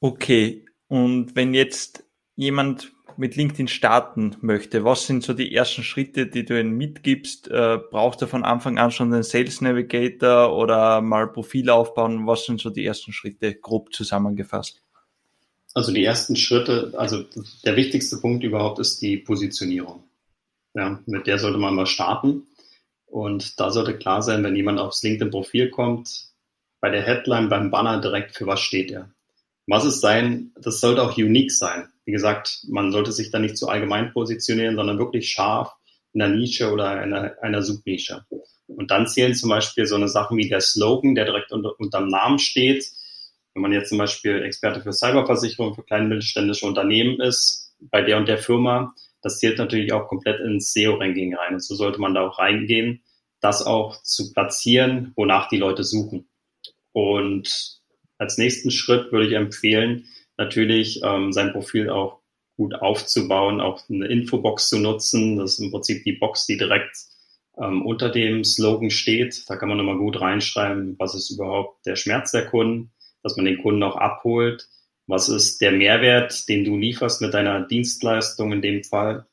Okay, 0.00 0.64
und 0.88 1.34
wenn 1.36 1.52
jetzt 1.54 2.04
jemand 2.36 2.92
mit 3.16 3.36
LinkedIn 3.36 3.68
starten 3.68 4.36
möchte, 4.40 4.84
was 4.84 5.06
sind 5.06 5.22
so 5.22 5.34
die 5.34 5.54
ersten 5.54 5.82
Schritte, 5.82 6.26
die 6.26 6.44
du 6.44 6.58
ihnen 6.58 6.76
mitgibst? 6.76 7.48
Äh, 7.48 7.78
braucht 7.90 8.22
er 8.22 8.28
von 8.28 8.44
Anfang 8.44 8.78
an 8.78 8.92
schon 8.92 9.10
den 9.10 9.22
Sales 9.22 9.60
Navigator 9.60 10.56
oder 10.56 11.02
mal 11.02 11.30
Profil 11.30 11.68
aufbauen? 11.68 12.26
Was 12.26 12.46
sind 12.46 12.60
so 12.60 12.70
die 12.70 12.86
ersten 12.86 13.12
Schritte, 13.12 13.54
grob 13.54 13.92
zusammengefasst? 13.92 14.82
Also 15.74 15.92
die 15.92 16.04
ersten 16.04 16.36
Schritte, 16.36 16.92
also 16.96 17.24
der 17.64 17.76
wichtigste 17.76 18.18
Punkt 18.18 18.42
überhaupt 18.42 18.78
ist 18.80 19.00
die 19.02 19.16
Positionierung. 19.16 20.04
Ja, 20.74 21.00
mit 21.06 21.26
der 21.26 21.38
sollte 21.38 21.58
man 21.58 21.74
mal 21.74 21.86
starten. 21.86 22.46
Und 23.06 23.58
da 23.58 23.70
sollte 23.70 23.98
klar 23.98 24.22
sein, 24.22 24.44
wenn 24.44 24.56
jemand 24.56 24.78
aufs 24.78 25.02
LinkedIn-Profil 25.02 25.70
kommt, 25.70 26.28
bei 26.80 26.90
der 26.90 27.02
Headline, 27.02 27.48
beim 27.48 27.70
Banner 27.70 28.00
direkt, 28.00 28.36
für 28.36 28.46
was 28.46 28.60
steht 28.60 28.90
er. 28.90 29.10
Was 29.66 29.84
es 29.84 30.00
sein, 30.00 30.52
das 30.60 30.80
sollte 30.80 31.02
auch 31.02 31.16
unique 31.16 31.52
sein. 31.52 31.88
Wie 32.04 32.12
gesagt, 32.12 32.64
man 32.68 32.90
sollte 32.90 33.12
sich 33.12 33.30
da 33.30 33.38
nicht 33.38 33.56
zu 33.56 33.68
allgemein 33.68 34.12
positionieren, 34.12 34.76
sondern 34.76 34.98
wirklich 34.98 35.30
scharf 35.30 35.72
in 36.12 36.22
einer 36.22 36.34
Nische 36.34 36.72
oder 36.72 36.88
einer, 36.88 37.34
einer 37.42 37.62
Subnische. 37.62 38.24
Und 38.66 38.90
dann 38.90 39.06
zählen 39.06 39.34
zum 39.34 39.50
Beispiel 39.50 39.86
so 39.86 39.96
eine 39.96 40.08
Sachen 40.08 40.36
wie 40.36 40.48
der 40.48 40.60
Slogan, 40.60 41.14
der 41.14 41.24
direkt 41.24 41.52
unter, 41.52 41.78
unterm 41.78 42.08
Namen 42.08 42.38
steht. 42.38 42.86
Wenn 43.54 43.62
man 43.62 43.72
jetzt 43.72 43.88
zum 43.88 43.98
Beispiel 43.98 44.42
Experte 44.42 44.80
für 44.80 44.92
Cyberversicherung 44.92 45.74
für 45.74 45.82
kleine 45.82 46.08
mittelständische 46.08 46.66
Unternehmen 46.66 47.20
ist, 47.20 47.74
bei 47.80 48.02
der 48.02 48.18
und 48.18 48.28
der 48.28 48.38
Firma, 48.38 48.94
das 49.22 49.38
zählt 49.38 49.58
natürlich 49.58 49.92
auch 49.92 50.08
komplett 50.08 50.40
ins 50.40 50.72
SEO-Ranking 50.72 51.34
rein. 51.34 51.54
Und 51.54 51.64
so 51.64 51.74
sollte 51.74 52.00
man 52.00 52.14
da 52.14 52.26
auch 52.26 52.38
reingehen, 52.38 53.02
das 53.40 53.64
auch 53.64 54.02
zu 54.02 54.32
platzieren, 54.32 55.12
wonach 55.16 55.48
die 55.48 55.56
Leute 55.56 55.84
suchen. 55.84 56.28
Und 56.92 57.80
als 58.18 58.38
nächsten 58.38 58.70
Schritt 58.70 59.12
würde 59.12 59.26
ich 59.26 59.32
empfehlen, 59.32 60.06
natürlich 60.36 61.00
ähm, 61.02 61.32
sein 61.32 61.52
Profil 61.52 61.90
auch 61.90 62.20
gut 62.56 62.74
aufzubauen, 62.74 63.60
auch 63.60 63.88
eine 63.88 64.06
Infobox 64.06 64.68
zu 64.68 64.78
nutzen. 64.78 65.36
Das 65.36 65.52
ist 65.52 65.60
im 65.60 65.70
Prinzip 65.70 66.04
die 66.04 66.12
Box, 66.12 66.46
die 66.46 66.58
direkt 66.58 66.94
ähm, 67.58 67.86
unter 67.86 68.10
dem 68.10 68.44
Slogan 68.44 68.90
steht. 68.90 69.44
Da 69.48 69.56
kann 69.56 69.68
man 69.68 69.78
nochmal 69.78 69.96
gut 69.96 70.20
reinschreiben, 70.20 70.96
was 70.98 71.14
ist 71.14 71.30
überhaupt 71.30 71.86
der 71.86 71.96
Schmerz 71.96 72.32
der 72.32 72.46
Kunden, 72.46 72.92
dass 73.22 73.36
man 73.36 73.46
den 73.46 73.62
Kunden 73.62 73.82
auch 73.82 73.96
abholt. 73.96 74.68
Was 75.06 75.28
ist 75.28 75.60
der 75.60 75.72
Mehrwert, 75.72 76.48
den 76.48 76.64
du 76.64 76.76
lieferst 76.76 77.20
mit 77.20 77.34
deiner 77.34 77.62
Dienstleistung 77.66 78.52
in 78.52 78.62
dem 78.62 78.84
Fall? 78.84 79.26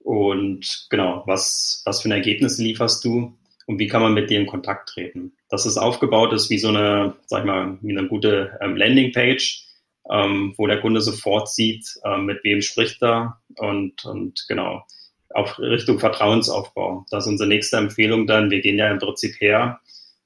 Und 0.00 0.86
genau, 0.90 1.22
was, 1.26 1.82
was 1.84 2.02
für 2.02 2.08
ein 2.08 2.12
Ergebnis 2.12 2.58
lieferst 2.58 3.04
du 3.04 3.36
und 3.66 3.78
wie 3.78 3.88
kann 3.88 4.02
man 4.02 4.14
mit 4.14 4.30
dir 4.30 4.40
in 4.40 4.46
Kontakt 4.46 4.90
treten? 4.90 5.32
Dass 5.48 5.66
es 5.66 5.76
aufgebaut 5.76 6.32
ist 6.32 6.50
wie 6.50 6.58
so 6.58 6.68
eine, 6.68 7.14
sag 7.26 7.40
ich 7.40 7.46
mal, 7.46 7.78
wie 7.82 7.96
eine 7.96 8.08
gute 8.08 8.56
ähm, 8.62 8.76
Landingpage, 8.76 9.66
ähm, 10.10 10.54
wo 10.56 10.66
der 10.66 10.80
Kunde 10.80 11.00
sofort 11.00 11.48
sieht, 11.50 11.86
ähm, 12.04 12.24
mit 12.24 12.42
wem 12.44 12.62
spricht 12.62 13.02
er 13.02 13.40
und, 13.56 14.04
und 14.04 14.46
genau, 14.48 14.84
auf 15.30 15.58
Richtung 15.58 15.98
Vertrauensaufbau. 15.98 17.04
Das 17.10 17.24
ist 17.24 17.32
unsere 17.32 17.48
nächste 17.48 17.76
Empfehlung 17.76 18.26
dann. 18.26 18.50
Wir 18.50 18.60
gehen 18.60 18.78
ja 18.78 18.90
im 18.90 18.98
Prinzip 18.98 19.40
her 19.40 19.80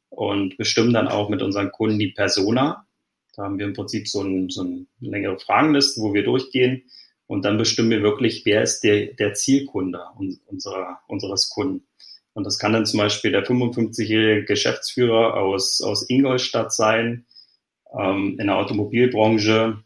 und 0.08 0.56
bestimmen 0.56 0.92
dann 0.92 1.08
auch 1.08 1.28
mit 1.28 1.42
unseren 1.42 1.72
Kunden 1.72 1.98
die 1.98 2.12
Persona. 2.12 2.86
Da 3.34 3.44
haben 3.44 3.58
wir 3.58 3.66
im 3.66 3.72
Prinzip 3.72 4.08
so, 4.08 4.22
ein, 4.22 4.50
so 4.50 4.62
eine 4.62 4.86
längere 5.00 5.38
Fragenliste, 5.38 6.00
wo 6.00 6.12
wir 6.12 6.22
durchgehen 6.22 6.84
und 7.26 7.44
dann 7.44 7.56
bestimmen 7.56 7.90
wir 7.90 8.02
wirklich, 8.02 8.44
wer 8.44 8.62
ist 8.62 8.80
der, 8.80 9.06
der 9.14 9.34
Zielkunde 9.34 10.02
unserer, 10.46 11.00
unseres 11.06 11.48
Kunden. 11.48 11.86
Und 12.34 12.44
das 12.44 12.58
kann 12.58 12.72
dann 12.72 12.86
zum 12.86 12.98
Beispiel 12.98 13.30
der 13.30 13.46
55-jährige 13.46 14.44
Geschäftsführer 14.44 15.34
aus, 15.34 15.80
aus 15.80 16.08
Ingolstadt 16.08 16.72
sein, 16.72 17.26
ähm, 17.98 18.36
in 18.38 18.46
der 18.46 18.56
Automobilbranche, 18.56 19.82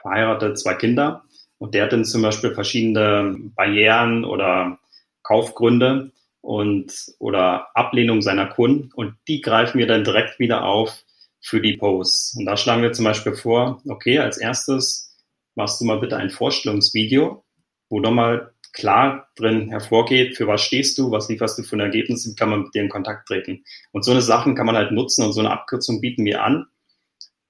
verheiratet, 0.00 0.58
zwei 0.58 0.74
Kinder. 0.74 1.24
Und 1.58 1.74
der 1.74 1.84
hat 1.84 1.92
dann 1.92 2.04
zum 2.04 2.22
Beispiel 2.22 2.54
verschiedene 2.54 3.36
Barrieren 3.54 4.24
oder 4.24 4.78
Kaufgründe 5.22 6.12
und 6.40 6.92
oder 7.18 7.68
Ablehnung 7.74 8.22
seiner 8.22 8.46
Kunden. 8.46 8.90
Und 8.94 9.14
die 9.28 9.40
greifen 9.42 9.78
wir 9.78 9.86
dann 9.86 10.04
direkt 10.04 10.38
wieder 10.38 10.64
auf 10.64 11.04
für 11.40 11.60
die 11.60 11.76
Posts. 11.76 12.36
Und 12.38 12.44
da 12.44 12.56
schlagen 12.56 12.82
wir 12.82 12.92
zum 12.92 13.04
Beispiel 13.04 13.34
vor, 13.34 13.82
okay, 13.88 14.18
als 14.18 14.38
erstes 14.38 15.16
machst 15.54 15.80
du 15.80 15.84
mal 15.84 16.00
bitte 16.00 16.16
ein 16.16 16.30
Vorstellungsvideo, 16.30 17.44
wo 17.88 18.00
nochmal 18.00 18.52
klar 18.72 19.28
drin 19.36 19.68
hervorgeht, 19.68 20.36
für 20.36 20.46
was 20.46 20.62
stehst 20.62 20.96
du, 20.98 21.10
was 21.10 21.28
lieferst 21.28 21.58
du 21.58 21.62
für 21.62 21.76
ein 21.76 21.80
Ergebnis, 21.80 22.28
wie 22.28 22.34
kann 22.34 22.50
man 22.50 22.62
mit 22.62 22.74
dir 22.74 22.82
in 22.82 22.88
Kontakt 22.88 23.26
treten. 23.28 23.64
Und 23.92 24.04
so 24.04 24.12
eine 24.12 24.22
Sachen 24.22 24.54
kann 24.54 24.66
man 24.66 24.76
halt 24.76 24.92
nutzen 24.92 25.24
und 25.24 25.32
so 25.32 25.40
eine 25.40 25.50
Abkürzung 25.50 26.00
bieten 26.00 26.24
wir 26.24 26.44
an, 26.44 26.66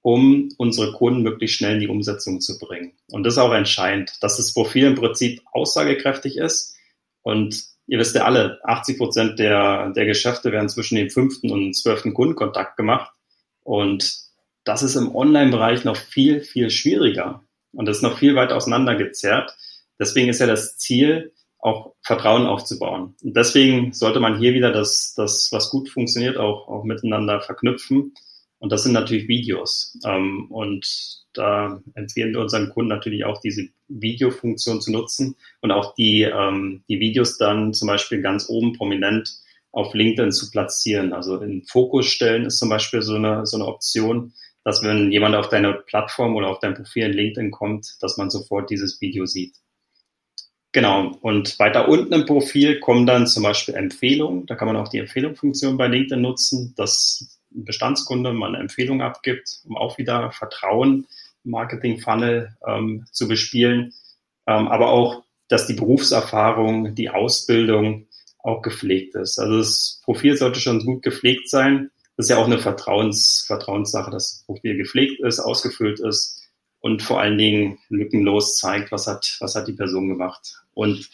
um 0.01 0.49
unsere 0.57 0.93
Kunden 0.93 1.21
möglichst 1.21 1.57
schnell 1.57 1.75
in 1.75 1.79
die 1.79 1.87
Umsetzung 1.87 2.41
zu 2.41 2.57
bringen. 2.57 2.93
Und 3.11 3.23
das 3.23 3.35
ist 3.35 3.39
auch 3.39 3.53
entscheidend, 3.53 4.13
dass 4.21 4.37
das 4.37 4.53
Profil 4.53 4.87
im 4.87 4.95
Prinzip 4.95 5.41
aussagekräftig 5.51 6.37
ist. 6.37 6.75
Und 7.21 7.63
ihr 7.85 7.99
wisst 7.99 8.15
ja 8.15 8.23
alle, 8.23 8.59
80 8.63 8.97
Prozent 8.97 9.39
der, 9.39 9.91
der 9.91 10.05
Geschäfte 10.05 10.51
werden 10.51 10.69
zwischen 10.69 10.95
dem 10.95 11.11
fünften 11.11 11.51
und 11.51 11.75
zwölften 11.75 12.15
Kundenkontakt 12.15 12.77
gemacht. 12.77 13.11
Und 13.63 14.17
das 14.63 14.83
ist 14.83 14.95
im 14.95 15.15
Online-Bereich 15.15 15.85
noch 15.85 15.97
viel, 15.97 16.41
viel 16.41 16.69
schwieriger. 16.69 17.43
Und 17.73 17.85
das 17.85 17.97
ist 17.97 18.03
noch 18.03 18.17
viel 18.17 18.35
weiter 18.35 18.55
auseinandergezerrt. 18.55 19.55
Deswegen 19.99 20.29
ist 20.29 20.39
ja 20.39 20.47
das 20.47 20.77
Ziel, 20.77 21.33
auch 21.59 21.93
Vertrauen 22.01 22.47
aufzubauen. 22.47 23.15
Und 23.21 23.37
deswegen 23.37 23.93
sollte 23.93 24.19
man 24.19 24.39
hier 24.39 24.53
wieder 24.53 24.71
das, 24.71 25.13
das 25.15 25.49
was 25.51 25.69
gut 25.69 25.89
funktioniert, 25.89 26.37
auch, 26.37 26.67
auch 26.67 26.83
miteinander 26.83 27.39
verknüpfen 27.39 28.13
und 28.61 28.71
das 28.71 28.83
sind 28.83 28.93
natürlich 28.93 29.27
Videos. 29.27 29.97
Ähm, 30.05 30.45
und 30.51 30.85
da 31.33 31.81
empfehlen 31.95 32.31
wir 32.31 32.41
unseren 32.41 32.69
Kunden 32.69 32.89
natürlich 32.89 33.25
auch 33.25 33.41
diese 33.41 33.67
Videofunktion 33.87 34.81
zu 34.81 34.91
nutzen 34.91 35.35
und 35.61 35.71
auch 35.71 35.95
die, 35.95 36.21
ähm, 36.21 36.83
die 36.87 36.99
Videos 36.99 37.39
dann 37.39 37.73
zum 37.73 37.87
Beispiel 37.87 38.21
ganz 38.21 38.49
oben 38.49 38.73
prominent 38.73 39.31
auf 39.71 39.93
LinkedIn 39.93 40.31
zu 40.31 40.51
platzieren. 40.51 41.13
Also 41.13 41.37
in 41.37 41.63
Fokus 41.63 42.07
stellen 42.07 42.45
ist 42.45 42.59
zum 42.59 42.69
Beispiel 42.69 43.01
so 43.01 43.15
eine, 43.15 43.45
so 43.45 43.57
eine 43.57 43.67
Option, 43.67 44.33
dass 44.63 44.83
wenn 44.83 45.11
jemand 45.11 45.35
auf 45.35 45.49
deine 45.49 45.73
Plattform 45.73 46.35
oder 46.35 46.49
auf 46.49 46.59
dein 46.59 46.75
Profil 46.75 47.05
in 47.05 47.13
LinkedIn 47.13 47.51
kommt, 47.51 47.97
dass 48.01 48.17
man 48.17 48.29
sofort 48.29 48.69
dieses 48.69 48.99
Video 49.01 49.25
sieht. 49.25 49.55
Genau. 50.73 51.17
Und 51.21 51.59
weiter 51.59 51.89
unten 51.89 52.13
im 52.13 52.25
Profil 52.25 52.79
kommen 52.79 53.05
dann 53.05 53.27
zum 53.27 53.43
Beispiel 53.43 53.75
Empfehlungen. 53.75 54.45
Da 54.45 54.55
kann 54.55 54.67
man 54.67 54.77
auch 54.77 54.87
die 54.87 54.99
Empfehlungsfunktion 54.99 55.77
bei 55.77 55.87
LinkedIn 55.87 56.21
nutzen, 56.21 56.73
dass 56.77 57.39
ein 57.53 57.65
Bestandskunde 57.65 58.31
mal 58.33 58.49
eine 58.49 58.59
Empfehlung 58.59 59.01
abgibt, 59.01 59.61
um 59.65 59.75
auch 59.75 59.97
wieder 59.97 60.31
Vertrauen 60.31 61.07
im 61.43 61.51
Marketing-Funnel 61.51 62.55
ähm, 62.65 63.05
zu 63.11 63.27
bespielen. 63.27 63.93
Ähm, 64.47 64.67
aber 64.69 64.89
auch, 64.89 65.23
dass 65.49 65.67
die 65.67 65.73
Berufserfahrung, 65.73 66.95
die 66.95 67.09
Ausbildung 67.09 68.07
auch 68.43 68.61
gepflegt 68.61 69.15
ist. 69.15 69.39
Also 69.39 69.57
das 69.57 70.01
Profil 70.03 70.37
sollte 70.37 70.59
schon 70.59 70.85
gut 70.85 71.03
gepflegt 71.03 71.49
sein. 71.49 71.91
Das 72.17 72.25
ist 72.25 72.29
ja 72.29 72.37
auch 72.37 72.45
eine 72.45 72.59
Vertrauens, 72.59 73.43
Vertrauenssache, 73.47 74.11
dass 74.11 74.31
das 74.31 74.43
Profil 74.45 74.77
gepflegt 74.77 75.21
ist, 75.21 75.39
ausgefüllt 75.39 75.99
ist 75.99 76.41
und 76.79 77.01
vor 77.01 77.21
allen 77.21 77.37
Dingen 77.37 77.79
lückenlos 77.89 78.57
zeigt, 78.57 78.91
was 78.91 79.07
hat, 79.07 79.37
was 79.39 79.55
hat 79.55 79.67
die 79.67 79.73
Person 79.73 80.09
gemacht. 80.09 80.55
Und 80.73 81.09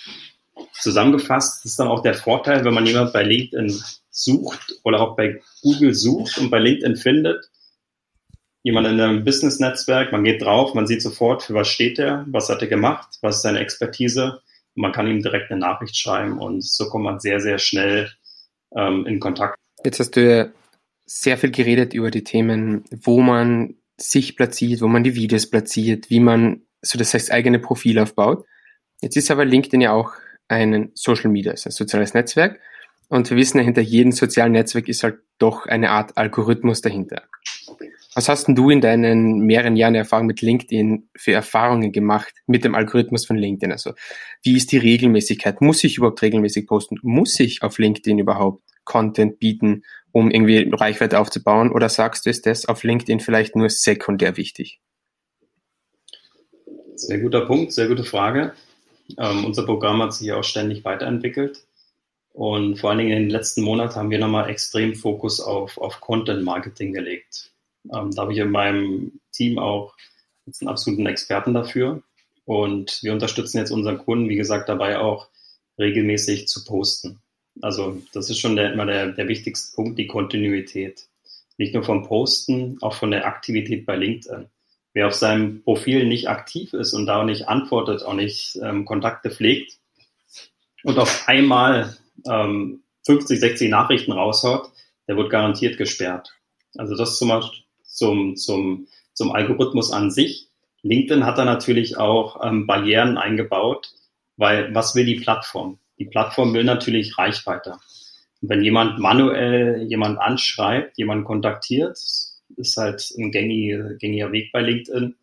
zusammengefasst 0.74 1.66
ist 1.66 1.78
dann 1.80 1.88
auch 1.88 2.02
der 2.02 2.14
Vorteil, 2.14 2.66
wenn 2.66 2.74
man 2.74 2.86
jemand 2.86 3.14
bei 3.14 3.24
LinkedIn 3.24 3.80
sucht 4.10 4.80
oder 4.84 5.02
auch 5.02 5.16
bei 5.16 5.42
Google 5.62 5.94
sucht 5.94 6.38
und 6.40 6.50
bei 6.50 6.60
LinkedIn 6.60 6.96
findet, 6.96 7.50
jemand 8.64 8.88
in 8.88 9.00
einem 9.00 9.24
Business-Netzwerk, 9.24 10.12
man 10.12 10.24
geht 10.24 10.42
drauf, 10.42 10.74
man 10.74 10.88
sieht 10.88 11.02
sofort, 11.02 11.44
für 11.44 11.54
was 11.54 11.68
steht 11.68 12.00
er, 12.00 12.26
was 12.28 12.50
hat 12.50 12.62
er 12.62 12.68
gemacht, 12.68 13.18
was 13.22 13.38
ist 13.38 13.42
seine 13.44 13.60
Expertise 13.60 14.42
und 14.78 14.82
man 14.82 14.92
kann 14.92 15.08
ihm 15.08 15.22
direkt 15.22 15.52
eine 15.52 15.60
Nachricht 15.60 15.98
schreiben 15.98 16.40
und 16.40 16.64
so 16.64 16.88
kommt 16.88 17.04
man 17.04 17.20
sehr, 17.20 17.40
sehr 17.40 17.58
schnell 17.58 18.12
ähm, 18.76 19.06
in 19.08 19.20
Kontakt. 19.20 19.58
Jetzt 19.84 20.00
hast 20.00 20.16
du 20.16 20.24
ja 20.24 20.48
sehr 21.06 21.38
viel 21.38 21.52
geredet 21.52 21.94
über 21.94 22.12
die 22.12 22.24
Themen, 22.24 22.84
wo 22.92 23.22
man 23.22 23.76
sich 23.98 24.36
platziert, 24.36 24.82
wo 24.82 24.88
man 24.88 25.04
die 25.04 25.16
Videos 25.16 25.50
platziert, 25.50 26.10
wie 26.10 26.20
man 26.20 26.62
so 26.82 27.00
das 27.00 27.14
heißt 27.14 27.32
eigene 27.32 27.60
Profil 27.60 27.98
aufbaut. 27.98 28.46
Jetzt 29.02 29.18
ist 29.18 29.32
aber 29.32 29.46
LinkedIn 29.46 29.82
ja 29.82 29.94
auch 29.94 30.14
ein 30.48 30.92
Social 30.94 31.32
Media, 31.32 31.52
also 31.52 31.70
ein 31.70 31.72
soziales 31.72 32.14
Netzwerk. 32.14 32.60
Und 33.10 33.30
wir 33.30 33.38
wissen, 33.38 33.60
hinter 33.60 33.82
jedem 33.82 34.12
sozialen 34.12 34.52
Netzwerk 34.52 34.88
ist 34.90 35.04
halt 35.04 35.20
doch 35.40 35.66
eine 35.66 35.90
Art 35.90 36.18
Algorithmus 36.18 36.82
dahinter. 36.82 37.24
Was 38.18 38.30
hast 38.30 38.48
denn 38.48 38.56
du 38.56 38.72
in 38.72 38.82
deinen 38.82 39.42
mehreren 39.42 39.76
Jahren 39.76 39.94
Erfahrung 39.94 40.26
mit 40.26 40.42
LinkedIn 40.42 41.08
für 41.16 41.34
Erfahrungen 41.34 41.92
gemacht 41.92 42.34
mit 42.48 42.64
dem 42.64 42.74
Algorithmus 42.74 43.28
von 43.28 43.38
LinkedIn? 43.38 43.72
Also 43.72 43.94
wie 44.42 44.58
ist 44.58 44.72
die 44.72 44.80
Regelmäßigkeit? 44.80 45.62
Muss 45.62 45.84
ich 45.84 45.98
überhaupt 45.98 46.24
regelmäßig 46.24 46.66
posten? 46.66 46.98
Muss 47.04 47.40
ich 47.40 47.62
auf 47.62 47.78
LinkedIn 47.78 48.18
überhaupt 48.18 48.64
Content 48.86 49.38
bieten, 49.38 49.84
um 50.12 50.32
irgendwie 50.32 50.68
Reichweite 50.74 51.20
aufzubauen? 51.20 51.72
Oder 51.72 51.90
sagst 51.90 52.26
du, 52.26 52.32
ist 52.32 52.48
das 52.48 52.66
auf 52.66 52.82
LinkedIn 52.82 53.20
vielleicht 53.20 53.56
nur 53.56 53.70
sekundär 53.70 54.36
wichtig? 54.36 54.82
Sehr 56.96 57.20
guter 57.20 57.46
Punkt, 57.46 57.72
sehr 57.72 57.88
gute 57.88 58.04
Frage. 58.04 58.54
Ähm, 59.20 59.46
unser 59.46 59.64
Programm 59.64 60.02
hat 60.02 60.16
sich 60.16 60.32
auch 60.32 60.44
ständig 60.44 60.84
weiterentwickelt. 60.84 61.68
Und 62.34 62.80
vor 62.80 62.90
allen 62.90 62.98
Dingen 62.98 63.12
in 63.12 63.24
den 63.26 63.30
letzten 63.30 63.62
Monaten 63.62 63.94
haben 63.94 64.10
wir 64.10 64.18
nochmal 64.18 64.50
extrem 64.50 64.96
Fokus 64.96 65.40
auf, 65.40 65.78
auf 65.78 66.02
Content 66.02 66.44
Marketing 66.44 66.94
gelegt. 66.94 67.52
Ähm, 67.94 68.12
da 68.12 68.24
habe 68.24 68.34
ich 68.34 68.40
in 68.40 68.52
meinem 68.52 69.20
Team 69.32 69.60
auch 69.60 69.96
jetzt 70.46 70.62
einen 70.62 70.70
absoluten 70.70 71.06
Experten 71.06 71.54
dafür. 71.54 72.02
Und 72.46 73.04
wir 73.04 73.14
unterstützen 73.14 73.58
jetzt 73.58 73.72
unseren 73.72 73.98
Kunden, 73.98 74.30
wie 74.30 74.36
gesagt, 74.36 74.70
dabei 74.70 75.00
auch 75.00 75.28
regelmäßig 75.78 76.48
zu 76.48 76.64
posten. 76.64 77.20
Also 77.62 78.02
das 78.14 78.30
ist 78.30 78.40
schon 78.40 78.56
der, 78.56 78.74
immer 78.74 78.86
der, 78.86 79.12
der 79.12 79.28
wichtigste 79.28 79.76
Punkt, 79.76 80.00
die 80.00 80.08
Kontinuität. 80.08 81.08
Nicht 81.58 81.74
nur 81.74 81.84
vom 81.84 82.08
Posten, 82.08 82.78
auch 82.82 82.94
von 82.94 83.12
der 83.12 83.26
Aktivität 83.26 83.86
bei 83.86 83.96
LinkedIn. 83.96 84.48
Wer 84.94 85.08
auf 85.08 85.14
seinem 85.14 85.64
Profil 85.64 86.06
nicht 86.06 86.30
aktiv 86.30 86.74
ist 86.74 86.94
und 86.94 87.06
da 87.06 87.22
auch 87.22 87.26
nicht 87.26 87.48
antwortet, 87.48 88.04
auch 88.04 88.14
nicht 88.14 88.58
ähm, 88.64 88.86
Kontakte 88.86 89.30
pflegt 89.30 89.78
und 90.84 90.98
auf 91.00 91.28
einmal 91.28 91.98
ähm, 92.26 92.84
50, 93.06 93.40
60 93.40 93.70
Nachrichten 93.70 94.12
raushaut, 94.12 94.72
der 95.08 95.18
wird 95.18 95.30
garantiert 95.30 95.78
gesperrt. 95.78 96.34
Also 96.78 96.96
das 96.96 97.18
zum 97.18 97.30
zum, 97.98 98.36
zum, 98.36 98.88
zum 99.14 99.32
Algorithmus 99.32 99.92
an 99.92 100.12
sich. 100.12 100.50
LinkedIn 100.84 101.26
hat 101.26 101.38
da 101.38 101.46
natürlich 101.46 101.98
auch 101.98 102.44
ähm, 102.44 102.68
Barrieren 102.68 103.18
eingebaut, 103.18 103.90
weil 104.38 104.74
was 104.74 104.96
will 104.96 105.06
die 105.06 105.20
Plattform? 105.20 105.80
Die 106.00 106.06
Plattform 106.06 106.54
will 106.54 106.64
natürlich 106.64 107.18
Reichweite. 107.18 107.78
Und 108.42 108.50
wenn 108.50 108.64
jemand 108.64 109.00
manuell 109.00 109.84
jemand 109.90 110.20
anschreibt, 110.20 110.98
jemand 110.98 111.26
kontaktiert, 111.26 111.98
ist 112.56 112.78
halt 112.78 113.12
ein 113.18 113.32
gängiger, 113.32 113.96
gängiger 113.96 114.32
Weg 114.32 114.52
bei 114.52 114.62
LinkedIn, 114.62 115.16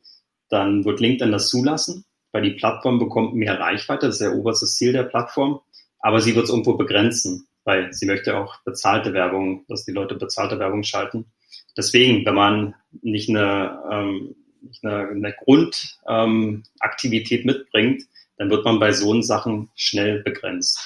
dann 0.49 0.85
wird 0.85 1.01
LinkedIn 1.01 1.33
das 1.33 1.49
zulassen, 1.49 2.05
weil 2.33 2.43
die 2.43 2.51
Plattform 2.51 2.99
bekommt 2.99 3.35
mehr 3.35 3.59
Reichweite, 3.59 4.07
das 4.07 4.17
ist 4.17 4.23
der 4.23 4.37
oberste 4.37 4.67
Ziel 4.67 4.93
der 4.93 5.05
Plattform 5.05 5.61
aber 6.05 6.21
sie 6.21 6.35
wird 6.37 6.45
es 6.45 6.51
irgendwo 6.51 6.75
begrenzen, 6.75 7.49
weil 7.65 7.91
sie 7.95 8.05
möchte 8.05 8.37
auch 8.37 8.63
bezahlte 8.63 9.15
Werbung, 9.15 9.65
dass 9.69 9.87
die 9.87 9.93
Leute 9.93 10.17
bezahlte 10.17 10.59
Werbung 10.59 10.83
schalten. 10.83 11.33
Deswegen, 11.77 12.25
wenn 12.25 12.35
man 12.35 12.75
nicht 13.03 13.29
eine, 13.29 13.79
ähm, 13.91 14.37
nicht 14.63 14.85
eine, 14.85 15.09
eine 15.09 15.33
Grundaktivität 15.33 17.41
ähm, 17.41 17.47
mitbringt, 17.47 18.05
dann 18.37 18.51
wird 18.51 18.65
man 18.65 18.79
bei 18.79 18.93
so 18.93 19.21
Sachen 19.23 19.71
schnell 19.75 20.23
begrenzt. 20.23 20.79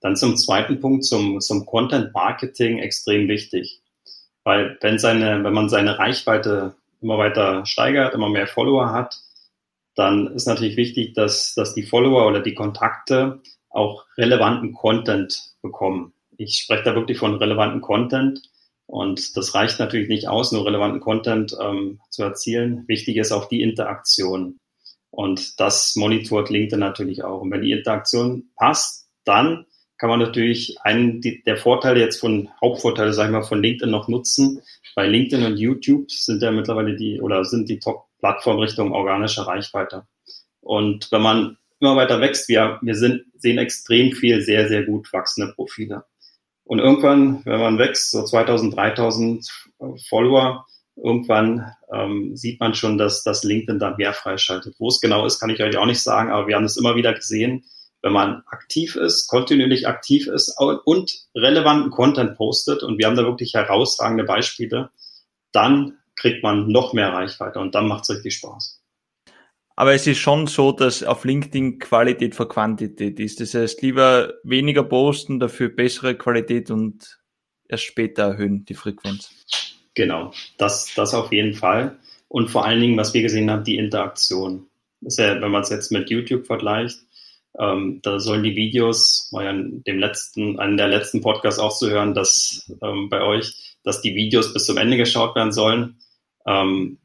Dann 0.00 0.16
zum 0.16 0.36
zweiten 0.36 0.80
Punkt, 0.80 1.04
zum, 1.04 1.40
zum 1.40 1.66
Content 1.66 2.12
Marketing 2.12 2.78
extrem 2.78 3.28
wichtig. 3.28 3.82
Weil 4.44 4.78
wenn 4.80 4.98
seine, 4.98 5.42
wenn 5.42 5.54
man 5.54 5.68
seine 5.68 5.98
Reichweite 5.98 6.76
immer 7.00 7.18
weiter 7.18 7.66
steigert, 7.66 8.14
immer 8.14 8.28
mehr 8.28 8.46
Follower 8.46 8.92
hat, 8.92 9.18
dann 9.94 10.28
ist 10.28 10.46
natürlich 10.46 10.76
wichtig, 10.76 11.14
dass, 11.14 11.54
dass 11.54 11.74
die 11.74 11.82
Follower 11.82 12.26
oder 12.26 12.40
die 12.40 12.54
Kontakte 12.54 13.40
auch 13.70 14.04
relevanten 14.16 14.72
Content 14.72 15.54
bekommen. 15.62 16.12
Ich 16.36 16.58
spreche 16.58 16.84
da 16.84 16.94
wirklich 16.94 17.18
von 17.18 17.36
relevanten 17.36 17.80
Content 17.80 18.42
und 18.86 19.36
das 19.36 19.54
reicht 19.54 19.78
natürlich 19.80 20.08
nicht 20.08 20.28
aus, 20.28 20.52
nur 20.52 20.64
relevanten 20.64 21.00
Content 21.00 21.56
ähm, 21.60 22.00
zu 22.08 22.22
erzielen. 22.22 22.84
Wichtig 22.86 23.16
ist 23.16 23.32
auch 23.32 23.48
die 23.48 23.62
Interaktion. 23.62 24.58
Und 25.10 25.58
das 25.60 25.96
monitort 25.96 26.50
LinkedIn 26.50 26.78
natürlich 26.78 27.24
auch. 27.24 27.40
Und 27.40 27.50
wenn 27.50 27.62
die 27.62 27.72
Interaktion 27.72 28.50
passt, 28.56 29.08
dann 29.24 29.66
kann 29.98 30.10
man 30.10 30.20
natürlich 30.20 30.76
einen 30.82 31.20
der 31.22 31.56
Vorteile 31.56 32.00
jetzt 32.00 32.20
von 32.20 32.50
Hauptvorteile, 32.60 33.12
sag 33.12 33.26
ich 33.26 33.32
mal, 33.32 33.42
von 33.42 33.62
LinkedIn 33.62 33.90
noch 33.90 34.08
nutzen. 34.08 34.62
Bei 34.94 35.06
LinkedIn 35.06 35.44
und 35.44 35.56
YouTube 35.56 36.10
sind 36.10 36.42
ja 36.42 36.50
mittlerweile 36.50 36.96
die 36.96 37.20
oder 37.20 37.44
sind 37.44 37.68
die 37.68 37.78
Top-Plattformen 37.78 38.60
Richtung 38.60 38.92
organische 38.92 39.46
Reichweite. 39.46 40.06
Und 40.60 41.10
wenn 41.10 41.22
man 41.22 41.56
immer 41.80 41.96
weiter 41.96 42.20
wächst, 42.20 42.48
wir, 42.48 42.78
wir 42.82 42.94
sind, 42.94 43.24
sehen 43.38 43.58
extrem 43.58 44.12
viel 44.12 44.42
sehr, 44.42 44.68
sehr 44.68 44.84
gut 44.84 45.12
wachsende 45.12 45.52
Profile. 45.54 46.04
Und 46.66 46.80
irgendwann, 46.80 47.42
wenn 47.44 47.60
man 47.60 47.78
wächst, 47.78 48.10
so 48.10 48.24
2000, 48.24 48.74
3000 48.76 49.48
Follower, 50.08 50.66
irgendwann 50.96 51.72
ähm, 51.92 52.36
sieht 52.36 52.58
man 52.58 52.74
schon, 52.74 52.98
dass 52.98 53.22
das 53.22 53.44
LinkedIn 53.44 53.78
da 53.78 53.94
mehr 53.96 54.12
freischaltet. 54.12 54.74
Wo 54.78 54.88
es 54.88 55.00
genau 55.00 55.24
ist, 55.24 55.38
kann 55.38 55.50
ich 55.50 55.62
euch 55.62 55.76
auch 55.76 55.86
nicht 55.86 56.02
sagen, 56.02 56.30
aber 56.30 56.48
wir 56.48 56.56
haben 56.56 56.64
es 56.64 56.76
immer 56.76 56.96
wieder 56.96 57.14
gesehen, 57.14 57.64
wenn 58.02 58.12
man 58.12 58.42
aktiv 58.46 58.96
ist, 58.96 59.28
kontinuierlich 59.28 59.86
aktiv 59.86 60.26
ist 60.26 60.56
und 60.58 61.12
relevanten 61.34 61.90
Content 61.90 62.36
postet, 62.36 62.82
und 62.82 62.98
wir 62.98 63.06
haben 63.06 63.16
da 63.16 63.24
wirklich 63.24 63.54
herausragende 63.54 64.24
Beispiele, 64.24 64.90
dann 65.52 65.98
kriegt 66.16 66.42
man 66.42 66.68
noch 66.68 66.92
mehr 66.92 67.12
Reichweite 67.12 67.60
und 67.60 67.74
dann 67.74 67.88
macht 67.88 68.02
es 68.04 68.10
richtig 68.10 68.34
Spaß. 68.34 68.75
Aber 69.76 69.92
es 69.92 70.06
ist 70.06 70.18
schon 70.18 70.46
so, 70.46 70.72
dass 70.72 71.02
auf 71.02 71.24
LinkedIn 71.24 71.78
Qualität 71.78 72.34
vor 72.34 72.48
Quantität 72.48 73.20
ist. 73.20 73.40
Das 73.40 73.52
heißt, 73.52 73.82
lieber 73.82 74.32
weniger 74.42 74.82
posten, 74.82 75.38
dafür 75.38 75.68
bessere 75.68 76.14
Qualität 76.16 76.70
und 76.70 77.18
erst 77.68 77.84
später 77.84 78.22
erhöhen 78.22 78.64
die 78.64 78.74
Frequenz. 78.74 79.30
Genau, 79.94 80.32
das, 80.56 80.94
das 80.94 81.12
auf 81.12 81.30
jeden 81.30 81.52
Fall. 81.52 81.98
Und 82.28 82.50
vor 82.50 82.64
allen 82.64 82.80
Dingen, 82.80 82.96
was 82.96 83.12
wir 83.12 83.20
gesehen 83.22 83.50
haben, 83.50 83.64
die 83.64 83.76
Interaktion. 83.76 84.66
Ja, 85.02 85.40
wenn 85.40 85.50
man 85.50 85.62
es 85.62 85.68
jetzt 85.68 85.92
mit 85.92 86.08
YouTube 86.08 86.46
vergleicht, 86.46 86.98
ähm, 87.58 88.00
da 88.02 88.18
sollen 88.18 88.42
die 88.42 88.56
Videos, 88.56 89.28
war 89.32 89.44
ja 89.44 89.50
in 89.50 89.82
dem 89.84 89.98
letzten, 89.98 90.58
einen 90.58 90.78
der 90.78 90.88
letzten 90.88 91.20
Podcasts 91.20 91.60
auch 91.60 91.76
zu 91.76 91.90
hören, 91.90 92.14
dass 92.14 92.72
ähm, 92.82 93.08
bei 93.10 93.22
euch, 93.22 93.76
dass 93.84 94.00
die 94.00 94.14
Videos 94.14 94.52
bis 94.52 94.64
zum 94.64 94.78
Ende 94.78 94.96
geschaut 94.96 95.36
werden 95.36 95.52
sollen. 95.52 95.98
Ähm, 96.46 96.98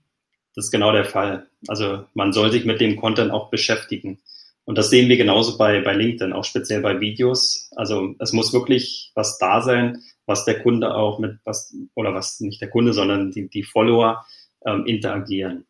das 0.56 0.66
ist 0.66 0.72
genau 0.72 0.92
der 0.92 1.06
Fall. 1.06 1.51
Also 1.68 2.06
man 2.14 2.34
soll 2.34 2.52
sich 2.52 2.66
mit 2.66 2.82
dem 2.82 2.96
Content 2.96 3.32
auch 3.32 3.50
beschäftigen. 3.50 4.20
Und 4.66 4.78
das 4.78 4.90
sehen 4.90 5.10
wir 5.10 5.18
genauso 5.18 5.58
bei, 5.58 5.82
bei 5.82 5.94
LinkedIn, 5.94 6.34
auch 6.34 6.44
speziell 6.44 6.82
bei 6.82 7.00
Videos. 7.00 7.70
Also 7.76 8.16
es 8.20 8.32
muss 8.32 8.54
wirklich 8.54 9.12
was 9.16 9.38
da 9.38 9.62
sein, 9.62 10.02
was 10.26 10.46
der 10.46 10.62
Kunde 10.62 10.94
auch 10.96 11.20
mit, 11.20 11.38
was, 11.44 11.76
oder 11.96 12.14
was 12.14 12.40
nicht 12.40 12.62
der 12.62 12.70
Kunde, 12.70 12.94
sondern 12.94 13.32
die, 13.32 13.50
die 13.50 13.64
Follower 13.64 14.26
ähm, 14.66 14.86
interagieren. 14.86 15.66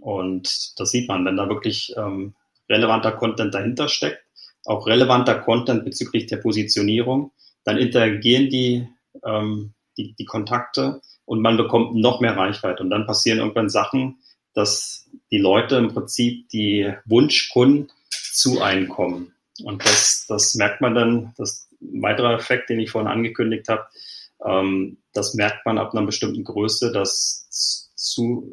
Und 0.00 0.78
das 0.80 0.90
sieht 0.90 1.08
man, 1.08 1.24
wenn 1.24 1.36
da 1.36 1.48
wirklich 1.48 1.94
ähm, 1.96 2.34
relevanter 2.68 3.12
Content 3.12 3.54
dahinter 3.54 3.88
steckt, 3.88 4.24
auch 4.64 4.86
relevanter 4.86 5.36
Content 5.36 5.84
bezüglich 5.84 6.26
der 6.26 6.38
Positionierung, 6.38 7.32
dann 7.64 7.78
interagieren 7.78 8.48
die, 8.48 8.88
ähm, 9.24 9.74
die, 9.96 10.14
die 10.14 10.24
Kontakte 10.24 11.00
und 11.24 11.40
man 11.42 11.56
bekommt 11.56 11.94
noch 11.94 12.20
mehr 12.20 12.36
Reichweite. 12.36 12.82
Und 12.82 12.90
dann 12.90 13.06
passieren 13.06 13.38
irgendwann 13.38 13.68
Sachen, 13.68 14.18
dass 14.54 15.08
die 15.30 15.38
Leute 15.38 15.76
im 15.76 15.88
Prinzip 15.88 16.48
die 16.48 16.92
Wunschkunden 17.04 17.90
zu 18.10 18.60
einkommen. 18.60 19.32
Und 19.62 19.84
das, 19.84 20.26
das 20.28 20.54
merkt 20.54 20.80
man 20.80 20.94
dann, 20.94 21.34
das 21.36 21.68
ein 21.80 22.02
weiterer 22.02 22.34
Effekt, 22.34 22.70
den 22.70 22.80
ich 22.80 22.90
vorhin 22.90 23.10
angekündigt 23.10 23.68
habe, 23.68 23.86
ähm, 24.44 24.98
das 25.12 25.34
merkt 25.34 25.66
man 25.66 25.78
ab 25.78 25.94
einer 25.94 26.06
bestimmten 26.06 26.44
Größe, 26.44 26.92
dass 26.92 27.46
zu 27.94 28.52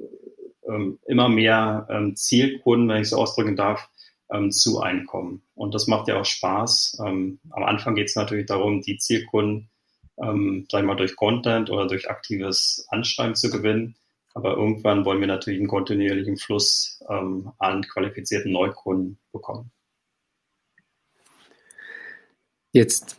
ähm, 0.67 0.99
immer 1.07 1.29
mehr 1.29 1.87
ähm, 1.89 2.15
Zielkunden, 2.15 2.89
wenn 2.89 3.01
ich 3.01 3.09
so 3.09 3.17
ausdrücken 3.17 3.55
darf, 3.55 3.89
ähm, 4.31 4.51
zu 4.51 4.81
einkommen. 4.81 5.41
Und 5.55 5.73
das 5.73 5.87
macht 5.87 6.07
ja 6.07 6.19
auch 6.19 6.25
Spaß. 6.25 7.01
Ähm, 7.05 7.39
am 7.49 7.63
Anfang 7.63 7.95
geht 7.95 8.07
es 8.07 8.15
natürlich 8.15 8.45
darum, 8.45 8.81
die 8.81 8.97
Zielkunden, 8.97 9.69
ähm, 10.21 10.65
sag 10.69 10.81
ich 10.81 10.85
mal, 10.85 10.95
durch 10.95 11.15
Content 11.15 11.69
oder 11.69 11.87
durch 11.87 12.09
aktives 12.09 12.85
Anschreiben 12.89 13.35
zu 13.35 13.49
gewinnen. 13.49 13.95
Aber 14.37 14.55
irgendwann 14.55 15.03
wollen 15.03 15.19
wir 15.19 15.25
natürlich 15.25 15.59
einen 15.59 15.67
kontinuierlichen 15.67 16.37
Fluss 16.37 17.03
ähm, 17.09 17.53
an 17.57 17.81
qualifizierten 17.81 18.51
Neukunden 18.51 19.17
bekommen. 19.31 19.71
Jetzt 22.71 23.17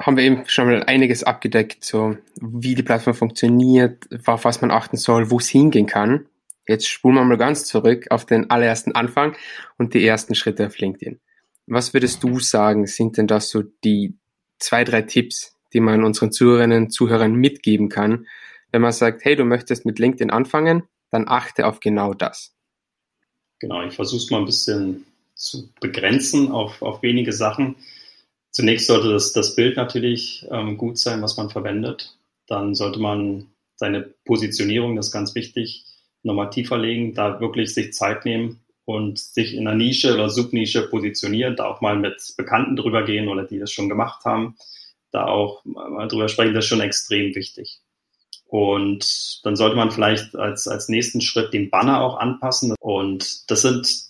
haben 0.00 0.16
wir 0.16 0.22
eben 0.22 0.44
schon 0.46 0.66
mal 0.66 0.84
einiges 0.84 1.24
abgedeckt, 1.24 1.84
so 1.84 2.16
wie 2.40 2.76
die 2.76 2.84
Plattform 2.84 3.14
funktioniert, 3.14 4.08
auf 4.26 4.44
was 4.44 4.60
man 4.60 4.70
achten 4.70 4.96
soll, 4.96 5.32
wo 5.32 5.38
es 5.38 5.48
hingehen 5.48 5.86
kann. 5.86 6.28
Jetzt 6.68 6.86
spulen 6.86 7.16
wir 7.16 7.24
mal 7.24 7.36
ganz 7.36 7.64
zurück 7.64 8.06
auf 8.10 8.24
den 8.24 8.48
allerersten 8.48 8.92
Anfang 8.92 9.34
und 9.76 9.92
die 9.92 10.06
ersten 10.06 10.36
Schritte 10.36 10.68
auf 10.68 10.78
LinkedIn. 10.78 11.18
Was 11.66 11.94
würdest 11.94 12.22
du 12.22 12.38
sagen, 12.38 12.86
sind 12.86 13.16
denn 13.16 13.26
das 13.26 13.48
so 13.50 13.64
die 13.82 14.14
zwei, 14.60 14.84
drei 14.84 15.02
Tipps, 15.02 15.56
die 15.72 15.80
man 15.80 16.04
unseren 16.04 16.30
Zuhörerinnen 16.30 16.84
und 16.84 16.90
Zuhörern 16.90 17.34
mitgeben 17.34 17.88
kann, 17.88 18.28
wenn 18.72 18.82
man 18.82 18.92
sagt, 18.92 19.24
hey, 19.24 19.36
du 19.36 19.44
möchtest 19.44 19.86
mit 19.86 19.98
LinkedIn 19.98 20.30
anfangen, 20.30 20.84
dann 21.10 21.26
achte 21.28 21.66
auf 21.66 21.80
genau 21.80 22.14
das. 22.14 22.54
Genau, 23.60 23.84
ich 23.84 23.94
versuche 23.94 24.22
es 24.22 24.30
mal 24.30 24.38
ein 24.38 24.46
bisschen 24.46 25.04
zu 25.34 25.70
begrenzen 25.80 26.50
auf, 26.50 26.82
auf 26.82 27.02
wenige 27.02 27.32
Sachen. 27.32 27.76
Zunächst 28.50 28.86
sollte 28.86 29.10
das, 29.10 29.32
das 29.32 29.56
Bild 29.56 29.76
natürlich 29.76 30.46
ähm, 30.50 30.76
gut 30.76 30.98
sein, 30.98 31.22
was 31.22 31.36
man 31.36 31.50
verwendet. 31.50 32.16
Dann 32.46 32.74
sollte 32.74 32.98
man 32.98 33.46
seine 33.76 34.02
Positionierung, 34.24 34.96
das 34.96 35.06
ist 35.06 35.12
ganz 35.12 35.34
wichtig, 35.34 35.84
nochmal 36.22 36.50
tiefer 36.50 36.78
legen, 36.78 37.14
da 37.14 37.40
wirklich 37.40 37.72
sich 37.72 37.92
Zeit 37.92 38.24
nehmen 38.24 38.60
und 38.84 39.18
sich 39.18 39.54
in 39.54 39.68
einer 39.68 39.76
Nische 39.76 40.14
oder 40.14 40.30
Subnische 40.30 40.88
positionieren, 40.88 41.56
da 41.56 41.66
auch 41.66 41.80
mal 41.80 41.96
mit 41.96 42.34
Bekannten 42.36 42.74
drüber 42.74 43.04
gehen 43.04 43.28
oder 43.28 43.44
die 43.44 43.58
das 43.58 43.70
schon 43.70 43.88
gemacht 43.88 44.24
haben, 44.24 44.56
da 45.12 45.26
auch 45.26 45.64
mal 45.64 46.08
drüber 46.08 46.28
sprechen, 46.28 46.54
das 46.54 46.64
ist 46.64 46.68
schon 46.68 46.80
extrem 46.80 47.34
wichtig. 47.34 47.80
Und 48.48 49.40
dann 49.44 49.56
sollte 49.56 49.76
man 49.76 49.90
vielleicht 49.90 50.34
als, 50.34 50.66
als 50.66 50.88
nächsten 50.88 51.20
Schritt 51.20 51.52
den 51.52 51.68
Banner 51.68 52.00
auch 52.00 52.18
anpassen. 52.18 52.74
Und 52.80 53.50
das 53.50 53.62
sind 53.62 54.08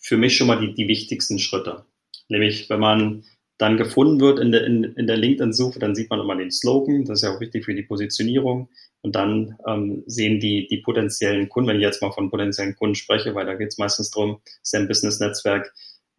für 0.00 0.16
mich 0.16 0.36
schon 0.36 0.48
mal 0.48 0.60
die, 0.60 0.74
die 0.74 0.88
wichtigsten 0.88 1.38
Schritte. 1.38 1.84
Nämlich, 2.28 2.68
wenn 2.68 2.80
man 2.80 3.24
dann 3.56 3.76
gefunden 3.76 4.20
wird 4.20 4.40
in 4.40 4.52
der, 4.52 4.64
in, 4.64 4.84
in 4.84 5.06
der 5.06 5.16
LinkedIn-Suche, 5.16 5.78
dann 5.78 5.94
sieht 5.94 6.10
man 6.10 6.20
immer 6.20 6.36
den 6.36 6.50
Slogan, 6.50 7.04
das 7.04 7.18
ist 7.18 7.22
ja 7.22 7.34
auch 7.34 7.40
wichtig 7.40 7.64
für 7.64 7.74
die 7.74 7.82
Positionierung. 7.82 8.68
Und 9.02 9.14
dann 9.14 9.56
ähm, 9.66 10.02
sehen 10.06 10.40
die, 10.40 10.66
die 10.66 10.78
potenziellen 10.78 11.48
Kunden, 11.48 11.68
wenn 11.68 11.76
ich 11.76 11.82
jetzt 11.82 12.02
mal 12.02 12.10
von 12.10 12.30
potenziellen 12.30 12.74
Kunden 12.74 12.96
spreche, 12.96 13.34
weil 13.34 13.46
da 13.46 13.54
geht 13.54 13.68
es 13.68 13.78
meistens 13.78 14.10
darum, 14.10 14.40
ist 14.60 14.74
ein 14.74 14.88
Business-Netzwerk, 14.88 15.72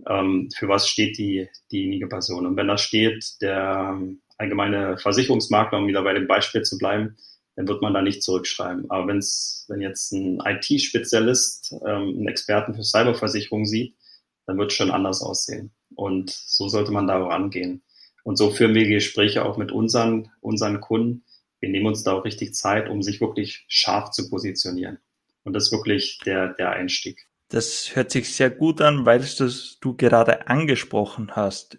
ähm, 0.08 0.50
für 0.56 0.70
was 0.70 0.88
steht 0.88 1.18
die, 1.18 1.50
diejenige 1.72 2.08
Person. 2.08 2.46
Und 2.46 2.56
wenn 2.56 2.68
da 2.68 2.78
steht, 2.78 3.42
der 3.42 3.96
ähm, 3.98 4.22
allgemeine 4.38 4.98
Versicherungsmakler, 4.98 5.80
um 5.80 5.88
wieder 5.88 6.04
bei 6.04 6.14
dem 6.14 6.28
Beispiel 6.28 6.62
zu 6.62 6.78
bleiben, 6.78 7.18
dann 7.60 7.68
wird 7.68 7.82
man 7.82 7.94
da 7.94 8.02
nicht 8.02 8.24
zurückschreiben. 8.24 8.90
Aber 8.90 9.08
wenn's, 9.08 9.66
wenn 9.68 9.82
jetzt 9.82 10.14
ein 10.14 10.40
IT-Spezialist 10.46 11.74
ähm, 11.86 12.16
einen 12.16 12.28
Experten 12.30 12.74
für 12.74 12.86
Cyberversicherung 12.86 13.66
sieht, 13.66 13.98
dann 14.46 14.58
wird 14.58 14.72
es 14.72 14.78
schon 14.78 14.92
anders 14.92 15.22
aussehen. 15.22 15.72
Und 15.94 16.30
so 16.30 16.70
sollte 16.70 16.94
man 16.94 17.06
da 17.06 17.22
auch 17.22 17.32
angehen. 17.32 17.84
Und 18.24 18.38
so 18.38 18.50
führen 18.50 18.76
wir 18.76 18.88
Gespräche 18.88 19.44
auch 19.44 19.58
mit 19.58 19.74
unseren, 19.74 20.32
unseren 20.40 20.80
Kunden, 20.80 21.26
wir 21.60 21.68
nehmen 21.68 21.88
uns 21.88 22.02
da 22.04 22.14
auch 22.14 22.24
richtig 22.24 22.56
Zeit, 22.56 22.88
um 22.88 23.02
sich 23.02 23.20
wirklich 23.20 23.66
scharf 23.68 24.12
zu 24.12 24.30
positionieren. 24.30 25.00
Und 25.44 25.52
das 25.52 25.66
ist 25.66 25.74
wirklich 25.74 26.22
der, 26.26 26.54
der 26.54 26.72
Einstieg. 26.72 27.28
Das 27.50 27.94
hört 27.94 28.12
sich 28.12 28.34
sehr 28.34 28.52
gut 28.52 28.80
an, 28.80 29.06
weil 29.06 29.20
es 29.20 29.78
du 29.82 29.98
gerade 29.98 30.48
angesprochen 30.48 31.36
hast. 31.36 31.78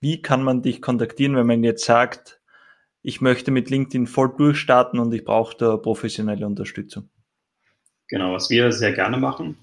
Wie 0.00 0.22
kann 0.22 0.44
man 0.44 0.62
dich 0.62 0.80
kontaktieren, 0.80 1.34
wenn 1.34 1.48
man 1.48 1.64
jetzt 1.64 1.84
sagt, 1.84 2.39
ich 3.02 3.20
möchte 3.20 3.50
mit 3.50 3.70
LinkedIn 3.70 4.06
voll 4.06 4.34
durchstarten 4.36 4.98
und 4.98 5.12
ich 5.12 5.24
brauche 5.24 5.56
da 5.56 5.76
professionelle 5.76 6.46
Unterstützung? 6.46 7.08
Genau, 8.08 8.32
was 8.32 8.50
wir 8.50 8.72
sehr 8.72 8.92
gerne 8.92 9.16
machen. 9.16 9.56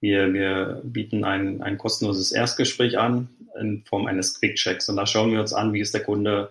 Wir, 0.00 0.32
wir 0.32 0.82
bieten 0.84 1.24
ein, 1.24 1.62
ein 1.62 1.78
kostenloses 1.78 2.32
Erstgespräch 2.32 2.98
an 2.98 3.28
in 3.60 3.84
Form 3.84 4.06
eines 4.06 4.38
Quick-Checks. 4.38 4.88
Und 4.88 4.96
da 4.96 5.06
schauen 5.06 5.32
wir 5.32 5.40
uns 5.40 5.52
an, 5.52 5.72
wie 5.72 5.80
ist 5.80 5.94
der 5.94 6.02
Kunde 6.02 6.50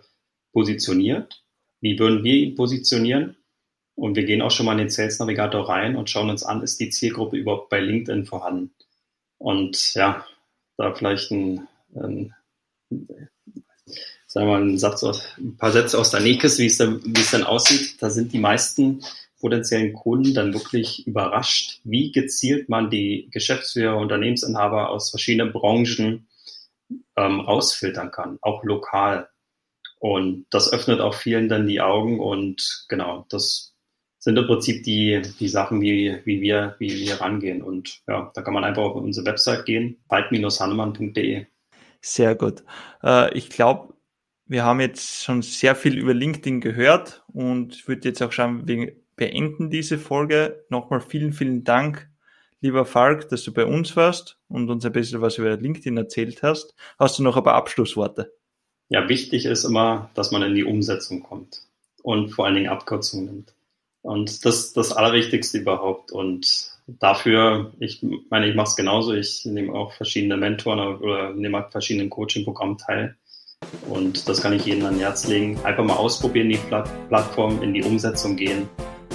positioniert 0.53 1.41
wie 1.81 1.97
würden 1.97 2.23
wir 2.23 2.35
ihn 2.35 2.55
positionieren? 2.55 3.35
Und 3.95 4.15
wir 4.15 4.23
gehen 4.23 4.41
auch 4.41 4.51
schon 4.51 4.65
mal 4.65 4.73
in 4.73 4.77
den 4.77 4.89
Sales 4.89 5.19
Navigator 5.19 5.67
rein 5.67 5.95
und 5.95 6.09
schauen 6.09 6.29
uns 6.29 6.43
an, 6.43 6.63
ist 6.63 6.79
die 6.79 6.89
Zielgruppe 6.89 7.37
überhaupt 7.37 7.69
bei 7.69 7.79
LinkedIn 7.79 8.25
vorhanden? 8.25 8.73
Und 9.37 9.93
ja, 9.95 10.25
da 10.77 10.93
vielleicht 10.93 11.31
ein, 11.31 11.67
ein 11.95 12.33
sagen 14.31 14.47
wir 14.47 14.53
mal, 14.53 14.61
einen 14.61 14.77
Satz 14.77 15.03
aus, 15.03 15.23
ein 15.37 15.57
paar 15.57 15.71
Sätze 15.71 15.99
aus 15.99 16.11
der 16.11 16.21
Nähkiste, 16.21 16.61
wie 16.61 16.67
es 16.67 16.77
dann, 16.77 17.01
es 17.13 17.31
dann 17.31 17.43
aussieht. 17.43 18.01
Da 18.01 18.09
sind 18.09 18.31
die 18.31 18.39
meisten 18.39 19.03
potenziellen 19.41 19.91
Kunden 19.91 20.33
dann 20.33 20.53
wirklich 20.53 21.05
überrascht, 21.05 21.81
wie 21.83 22.13
gezielt 22.13 22.69
man 22.69 22.89
die 22.89 23.27
Geschäftsführer, 23.31 23.97
Unternehmensinhaber 23.97 24.89
aus 24.89 25.09
verschiedenen 25.09 25.51
Branchen 25.51 26.27
ähm, 27.17 27.39
rausfiltern 27.41 28.11
kann, 28.11 28.37
auch 28.41 28.63
lokal. 28.63 29.27
Und 29.99 30.45
das 30.49 30.71
öffnet 30.71 31.01
auch 31.01 31.13
vielen 31.13 31.49
dann 31.49 31.67
die 31.67 31.81
Augen 31.81 32.19
und 32.19 32.85
genau, 32.87 33.25
das 33.29 33.73
sind 34.17 34.37
im 34.37 34.47
Prinzip 34.47 34.83
die, 34.83 35.21
die 35.39 35.49
Sachen, 35.49 35.81
wie, 35.81 36.19
wie, 36.23 36.39
wir, 36.41 36.75
wie 36.79 36.99
wir 36.99 37.19
rangehen. 37.19 37.61
Und 37.61 38.01
ja, 38.07 38.31
da 38.33 38.41
kann 38.43 38.53
man 38.53 38.63
einfach 38.63 38.83
auf 38.83 38.95
unsere 38.95 39.25
Website 39.25 39.65
gehen, 39.65 39.97
wald-hannemann.de. 40.07 41.47
Sehr 42.01 42.35
gut. 42.35 42.63
Äh, 43.03 43.35
ich 43.37 43.49
glaube, 43.49 43.90
wir 44.51 44.65
haben 44.65 44.81
jetzt 44.81 45.23
schon 45.23 45.41
sehr 45.43 45.75
viel 45.75 45.97
über 45.97 46.13
LinkedIn 46.13 46.59
gehört 46.59 47.23
und 47.31 47.73
ich 47.73 47.87
würde 47.87 48.09
jetzt 48.09 48.21
auch 48.21 48.33
schauen, 48.33 48.67
wir 48.67 48.91
beenden 49.15 49.69
diese 49.69 49.97
Folge. 49.97 50.65
Nochmal 50.67 50.99
vielen, 50.99 51.31
vielen 51.31 51.63
Dank, 51.63 52.09
lieber 52.59 52.85
Falk, 52.85 53.29
dass 53.29 53.43
du 53.45 53.53
bei 53.53 53.65
uns 53.65 53.95
warst 53.95 54.37
und 54.49 54.69
uns 54.69 54.85
ein 54.85 54.91
bisschen 54.91 55.21
was 55.21 55.37
über 55.37 55.55
LinkedIn 55.55 55.95
erzählt 55.95 56.43
hast. 56.43 56.75
Hast 56.99 57.17
du 57.17 57.23
noch 57.23 57.37
ein 57.37 57.43
paar 57.45 57.53
Abschlussworte? 57.53 58.33
Ja, 58.89 59.07
wichtig 59.07 59.45
ist 59.45 59.63
immer, 59.63 60.09
dass 60.15 60.31
man 60.31 60.41
in 60.41 60.53
die 60.53 60.65
Umsetzung 60.65 61.23
kommt 61.23 61.61
und 62.03 62.31
vor 62.31 62.45
allen 62.45 62.55
Dingen 62.55 62.67
Abkürzungen 62.67 63.27
nimmt. 63.27 63.53
Und 64.01 64.43
das 64.43 64.65
ist 64.65 64.75
das 64.75 64.91
Allerwichtigste 64.91 65.59
überhaupt. 65.59 66.11
Und 66.11 66.77
dafür, 66.87 67.71
ich 67.79 68.05
meine, 68.29 68.49
ich 68.49 68.55
mache 68.55 68.67
es 68.67 68.75
genauso. 68.75 69.13
Ich 69.13 69.45
nehme 69.45 69.71
auch 69.71 69.93
verschiedene 69.93 70.35
Mentoren 70.35 70.97
oder 70.97 71.33
nehme 71.33 71.63
an 71.63 71.71
verschiedenen 71.71 72.09
Coaching-Programmen 72.09 72.77
teil. 72.77 73.15
Und 73.89 74.27
das 74.27 74.41
kann 74.41 74.53
ich 74.53 74.65
jedem 74.65 74.85
ans 74.85 74.99
Herz 74.99 75.27
legen. 75.27 75.59
Einfach 75.63 75.83
mal 75.83 75.95
ausprobieren, 75.95 76.49
die 76.49 76.59
Plattform, 77.09 77.61
in 77.61 77.73
die 77.73 77.83
Umsetzung 77.83 78.35
gehen 78.35 78.69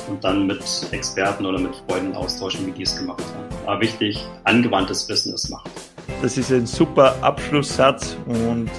und 0.09 0.23
dann 0.23 0.47
mit 0.47 0.63
Experten 0.93 1.47
oder 1.47 1.59
mit 1.59 1.75
Freunden 1.89 2.15
austauschen, 2.15 2.67
wie 2.67 2.73
die 2.73 2.83
es 2.83 2.97
gemacht 2.97 3.23
haben. 3.35 3.67
Aber 3.67 3.81
wichtig, 3.81 4.25
angewandtes 4.45 5.07
Business 5.07 5.49
macht. 5.49 5.71
Das 6.23 6.39
ist 6.39 6.53
ein 6.53 6.67
super 6.67 7.17
Abschlusssatz 7.23 8.17
und 8.27 8.71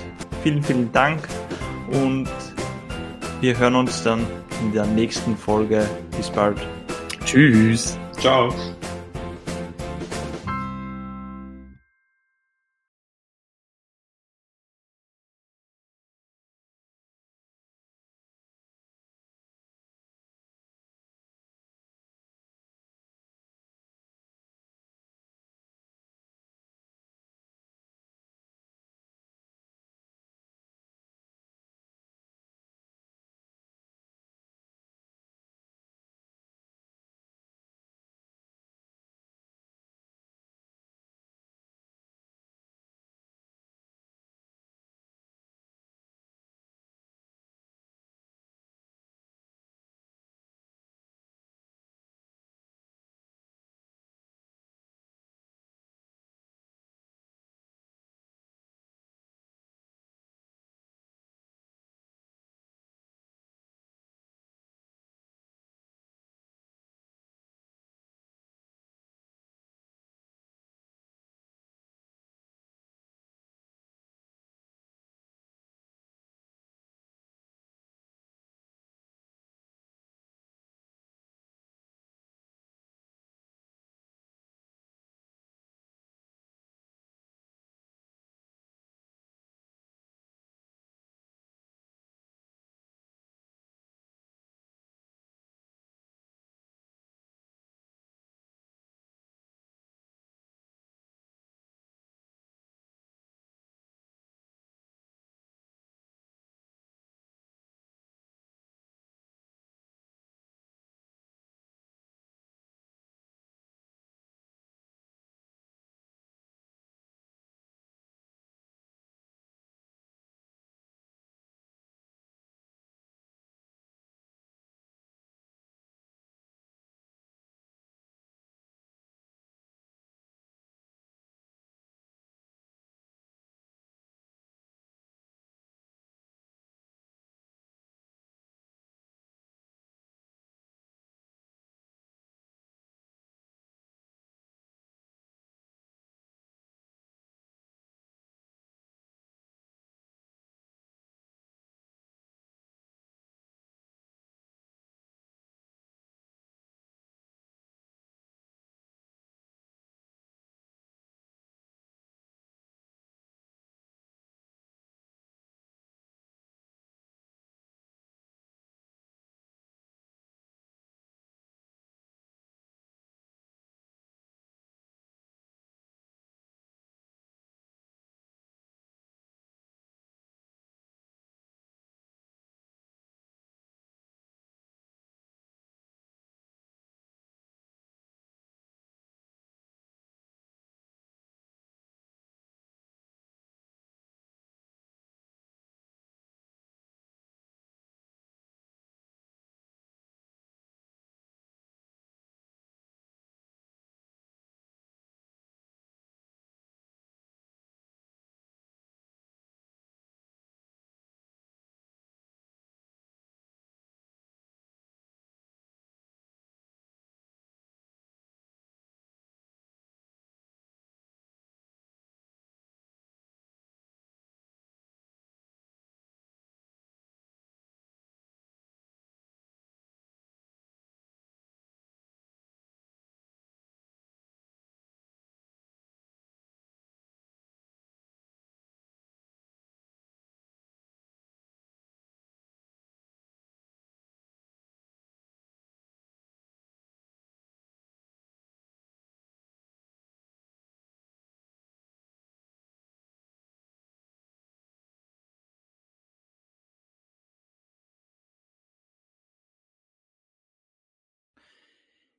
vielen, 0.43 0.63
vielen 0.63 0.91
Dank 0.91 1.27
und 1.91 2.27
wir 3.41 3.57
hören 3.57 3.75
uns 3.75 4.03
dann 4.03 4.25
in 4.61 4.73
der 4.73 4.85
nächsten 4.85 5.35
Folge. 5.37 5.87
Bis 6.15 6.29
bald. 6.29 6.57
Tschüss. 7.25 7.97
Ciao. 8.19 8.53